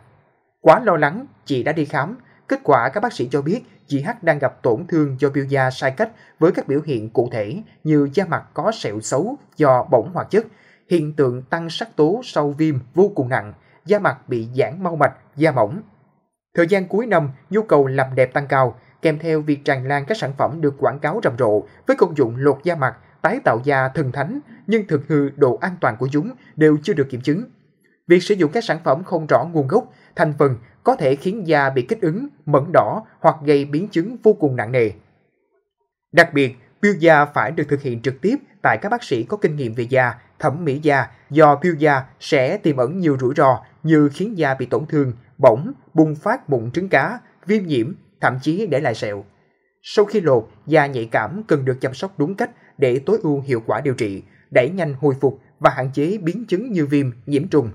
Quá 0.61 0.79
lo 0.83 0.97
lắng, 0.97 1.25
chị 1.45 1.63
đã 1.63 1.71
đi 1.71 1.85
khám. 1.85 2.17
Kết 2.47 2.59
quả 2.63 2.89
các 2.89 3.03
bác 3.03 3.13
sĩ 3.13 3.27
cho 3.31 3.41
biết 3.41 3.61
chị 3.87 4.01
H 4.01 4.09
đang 4.21 4.39
gặp 4.39 4.61
tổn 4.63 4.87
thương 4.87 5.15
do 5.19 5.29
biêu 5.29 5.45
da 5.45 5.71
sai 5.71 5.91
cách 5.91 6.09
với 6.39 6.51
các 6.51 6.67
biểu 6.67 6.81
hiện 6.85 7.09
cụ 7.09 7.29
thể 7.31 7.61
như 7.83 8.09
da 8.13 8.25
mặt 8.25 8.43
có 8.53 8.71
sẹo 8.71 8.99
xấu 8.99 9.37
do 9.57 9.83
bỏng 9.91 10.11
hoạt 10.13 10.31
chất, 10.31 10.45
hiện 10.89 11.13
tượng 11.13 11.41
tăng 11.41 11.69
sắc 11.69 11.95
tố 11.95 12.21
sau 12.23 12.51
viêm 12.51 12.75
vô 12.93 13.11
cùng 13.15 13.29
nặng, 13.29 13.53
da 13.85 13.99
mặt 13.99 14.29
bị 14.29 14.47
giãn 14.55 14.83
mau 14.83 14.95
mạch, 14.95 15.13
da 15.35 15.51
mỏng. 15.51 15.81
Thời 16.55 16.67
gian 16.67 16.87
cuối 16.87 17.05
năm, 17.05 17.29
nhu 17.49 17.61
cầu 17.61 17.87
làm 17.87 18.15
đẹp 18.15 18.33
tăng 18.33 18.47
cao, 18.47 18.79
kèm 19.01 19.19
theo 19.19 19.41
việc 19.41 19.65
tràn 19.65 19.87
lan 19.87 20.05
các 20.07 20.17
sản 20.17 20.33
phẩm 20.37 20.61
được 20.61 20.75
quảng 20.79 20.99
cáo 20.99 21.19
rầm 21.23 21.37
rộ 21.37 21.63
với 21.87 21.97
công 21.97 22.17
dụng 22.17 22.35
lột 22.37 22.59
da 22.63 22.75
mặt, 22.75 22.97
tái 23.21 23.39
tạo 23.43 23.59
da 23.63 23.87
thần 23.87 24.11
thánh, 24.11 24.39
nhưng 24.67 24.87
thực 24.87 25.07
hư 25.07 25.29
độ 25.35 25.57
an 25.61 25.75
toàn 25.81 25.95
của 25.99 26.07
chúng 26.11 26.31
đều 26.55 26.77
chưa 26.83 26.93
được 26.93 27.07
kiểm 27.09 27.21
chứng. 27.21 27.43
Việc 28.07 28.23
sử 28.23 28.35
dụng 28.35 28.51
các 28.51 28.63
sản 28.63 28.79
phẩm 28.83 29.03
không 29.03 29.27
rõ 29.27 29.45
nguồn 29.51 29.67
gốc, 29.67 29.93
thành 30.15 30.33
phần 30.39 30.57
có 30.83 30.95
thể 30.95 31.15
khiến 31.15 31.47
da 31.47 31.69
bị 31.69 31.81
kích 31.81 32.01
ứng, 32.01 32.27
mẩn 32.45 32.71
đỏ 32.71 33.05
hoặc 33.19 33.35
gây 33.45 33.65
biến 33.65 33.87
chứng 33.87 34.17
vô 34.23 34.33
cùng 34.33 34.55
nặng 34.55 34.71
nề. 34.71 34.91
Đặc 36.11 36.33
biệt, 36.33 36.55
peel 36.81 36.97
da 36.99 37.25
phải 37.25 37.51
được 37.51 37.63
thực 37.69 37.81
hiện 37.81 38.01
trực 38.01 38.21
tiếp 38.21 38.35
tại 38.61 38.77
các 38.81 38.89
bác 38.89 39.03
sĩ 39.03 39.23
có 39.23 39.37
kinh 39.37 39.55
nghiệm 39.55 39.73
về 39.73 39.83
da, 39.83 40.15
thẩm 40.39 40.65
mỹ 40.65 40.79
da 40.83 41.07
do 41.29 41.55
peel 41.55 41.75
da 41.77 42.03
sẽ 42.19 42.57
tiềm 42.57 42.77
ẩn 42.77 42.99
nhiều 42.99 43.17
rủi 43.19 43.33
ro 43.35 43.63
như 43.83 44.09
khiến 44.13 44.37
da 44.37 44.53
bị 44.53 44.65
tổn 44.65 44.85
thương, 44.85 45.13
bỏng, 45.37 45.71
bùng 45.93 46.15
phát 46.15 46.49
mụn 46.49 46.71
trứng 46.71 46.89
cá, 46.89 47.19
viêm 47.45 47.65
nhiễm, 47.65 47.93
thậm 48.21 48.39
chí 48.41 48.67
để 48.67 48.79
lại 48.79 48.95
sẹo. 48.95 49.23
Sau 49.81 50.05
khi 50.05 50.21
lột, 50.21 50.49
da 50.65 50.85
nhạy 50.85 51.05
cảm 51.05 51.43
cần 51.47 51.65
được 51.65 51.81
chăm 51.81 51.93
sóc 51.93 52.13
đúng 52.17 52.35
cách 52.35 52.49
để 52.77 53.01
tối 53.05 53.19
ưu 53.23 53.41
hiệu 53.41 53.63
quả 53.65 53.81
điều 53.81 53.93
trị, 53.93 54.23
đẩy 54.51 54.69
nhanh 54.69 54.93
hồi 54.93 55.15
phục 55.21 55.39
và 55.59 55.71
hạn 55.75 55.89
chế 55.93 56.17
biến 56.17 56.45
chứng 56.45 56.71
như 56.71 56.85
viêm, 56.85 57.11
nhiễm 57.25 57.47
trùng. 57.47 57.71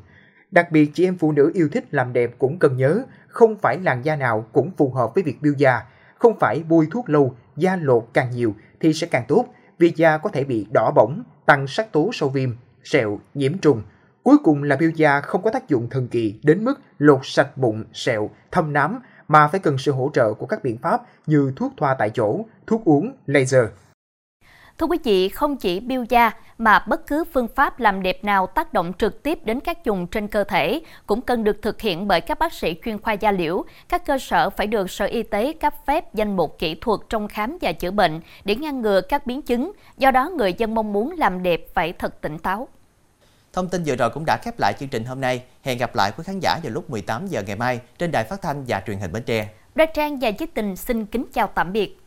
Đặc 0.50 0.73
biệt 0.73 0.90
chị 0.94 1.04
em 1.04 1.18
phụ 1.18 1.33
nữ 1.33 1.50
yêu 1.54 1.68
thích 1.73 1.85
làm 1.90 2.12
đẹp 2.12 2.30
cũng 2.38 2.59
cần 2.59 2.76
nhớ, 2.76 3.02
không 3.28 3.56
phải 3.56 3.78
làn 3.78 4.04
da 4.04 4.16
nào 4.16 4.47
cũng 4.52 4.71
phù 4.76 4.90
hợp 4.90 5.14
với 5.14 5.25
việc 5.25 5.42
biêu 5.42 5.54
da, 5.56 5.83
không 6.18 6.38
phải 6.38 6.62
bôi 6.68 6.88
thuốc 6.90 7.09
lâu, 7.09 7.37
da 7.56 7.76
lột 7.76 8.09
càng 8.12 8.30
nhiều 8.30 8.54
thì 8.80 8.92
sẽ 8.92 9.06
càng 9.06 9.25
tốt, 9.28 9.47
vì 9.78 9.92
da 9.97 10.18
có 10.18 10.30
thể 10.30 10.44
bị 10.44 10.66
đỏ 10.73 10.90
bỏng, 10.94 11.23
tăng 11.46 11.66
sắc 11.66 11.92
tố 11.92 12.10
sau 12.12 12.28
viêm, 12.28 12.50
sẹo, 12.84 13.20
nhiễm 13.34 13.58
trùng. 13.58 13.82
Cuối 14.22 14.36
cùng 14.44 14.62
là 14.62 14.76
biêu 14.76 14.90
da 14.90 15.20
không 15.20 15.42
có 15.42 15.50
tác 15.50 15.68
dụng 15.68 15.88
thần 15.90 16.08
kỳ 16.08 16.34
đến 16.42 16.64
mức 16.64 16.74
lột 16.98 17.20
sạch 17.22 17.56
bụng, 17.56 17.84
sẹo, 17.92 18.30
thâm 18.50 18.72
nám 18.72 19.00
mà 19.28 19.48
phải 19.48 19.60
cần 19.60 19.78
sự 19.78 19.92
hỗ 19.92 20.10
trợ 20.14 20.34
của 20.34 20.46
các 20.46 20.64
biện 20.64 20.78
pháp 20.78 21.02
như 21.26 21.52
thuốc 21.56 21.72
thoa 21.76 21.94
tại 21.98 22.10
chỗ, 22.10 22.44
thuốc 22.66 22.84
uống, 22.84 23.12
laser. 23.26 23.64
Thưa 24.78 24.87
quý 24.87 24.99
vị, 25.04 25.28
không 25.28 25.57
chỉ 25.57 25.81
biêu 25.81 26.04
da 26.09 26.31
mà 26.59 26.78
bất 26.78 27.07
cứ 27.07 27.25
phương 27.33 27.49
pháp 27.49 27.81
làm 27.81 28.02
đẹp 28.02 28.25
nào 28.25 28.47
tác 28.47 28.73
động 28.73 28.93
trực 28.99 29.23
tiếp 29.23 29.38
đến 29.45 29.61
các 29.61 29.85
vùng 29.85 30.07
trên 30.07 30.28
cơ 30.28 30.45
thể 30.45 30.81
cũng 31.07 31.21
cần 31.21 31.45
được 31.45 31.62
thực 31.62 31.81
hiện 31.81 32.09
bởi 32.09 32.21
các 32.21 32.38
bác 32.38 32.52
sĩ 32.52 32.75
chuyên 32.85 32.99
khoa 32.99 33.12
da 33.12 33.33
liễu. 33.33 33.64
Các 33.88 34.07
cơ 34.07 34.19
sở 34.19 34.50
phải 34.50 34.66
được 34.66 34.90
Sở 34.90 35.04
Y 35.04 35.23
tế 35.23 35.52
cấp 35.52 35.75
phép 35.87 36.14
danh 36.14 36.37
mục 36.37 36.59
kỹ 36.59 36.75
thuật 36.75 37.00
trong 37.09 37.28
khám 37.28 37.59
và 37.61 37.73
chữa 37.73 37.90
bệnh 37.90 38.21
để 38.45 38.57
ngăn 38.57 38.81
ngừa 38.81 39.00
các 39.00 39.26
biến 39.26 39.43
chứng. 39.43 39.73
Do 39.99 40.11
đó, 40.11 40.31
người 40.37 40.52
dân 40.52 40.75
mong 40.75 40.93
muốn 40.93 41.14
làm 41.19 41.43
đẹp 41.43 41.75
phải 41.75 41.93
thật 41.93 42.21
tỉnh 42.21 42.38
táo. 42.38 42.69
Thông 43.52 43.69
tin 43.69 43.83
vừa 43.87 43.97
rồi 43.97 44.11
cũng 44.11 44.25
đã 44.26 44.38
khép 44.43 44.61
lại 44.61 44.73
chương 44.81 44.88
trình 44.88 45.04
hôm 45.04 45.21
nay. 45.21 45.43
Hẹn 45.62 45.78
gặp 45.78 45.97
lại 45.97 46.12
quý 46.16 46.25
khán 46.26 46.40
giả 46.40 46.59
vào 46.62 46.73
lúc 46.73 46.90
18 46.90 47.26
giờ 47.26 47.43
ngày 47.47 47.57
mai 47.57 47.81
trên 47.99 48.12
đài 48.12 48.25
phát 48.25 48.43
thanh 48.43 48.64
và 48.69 48.83
truyền 48.87 48.99
hình 48.99 49.12
Bến 49.12 49.23
Tre. 49.23 49.49
Đoan 49.75 49.88
Trang 49.95 50.19
và 50.21 50.31
Chí 50.31 50.47
Tình 50.47 50.76
xin 50.76 51.07
kính 51.07 51.25
chào 51.33 51.47
tạm 51.47 51.73
biệt. 51.73 52.03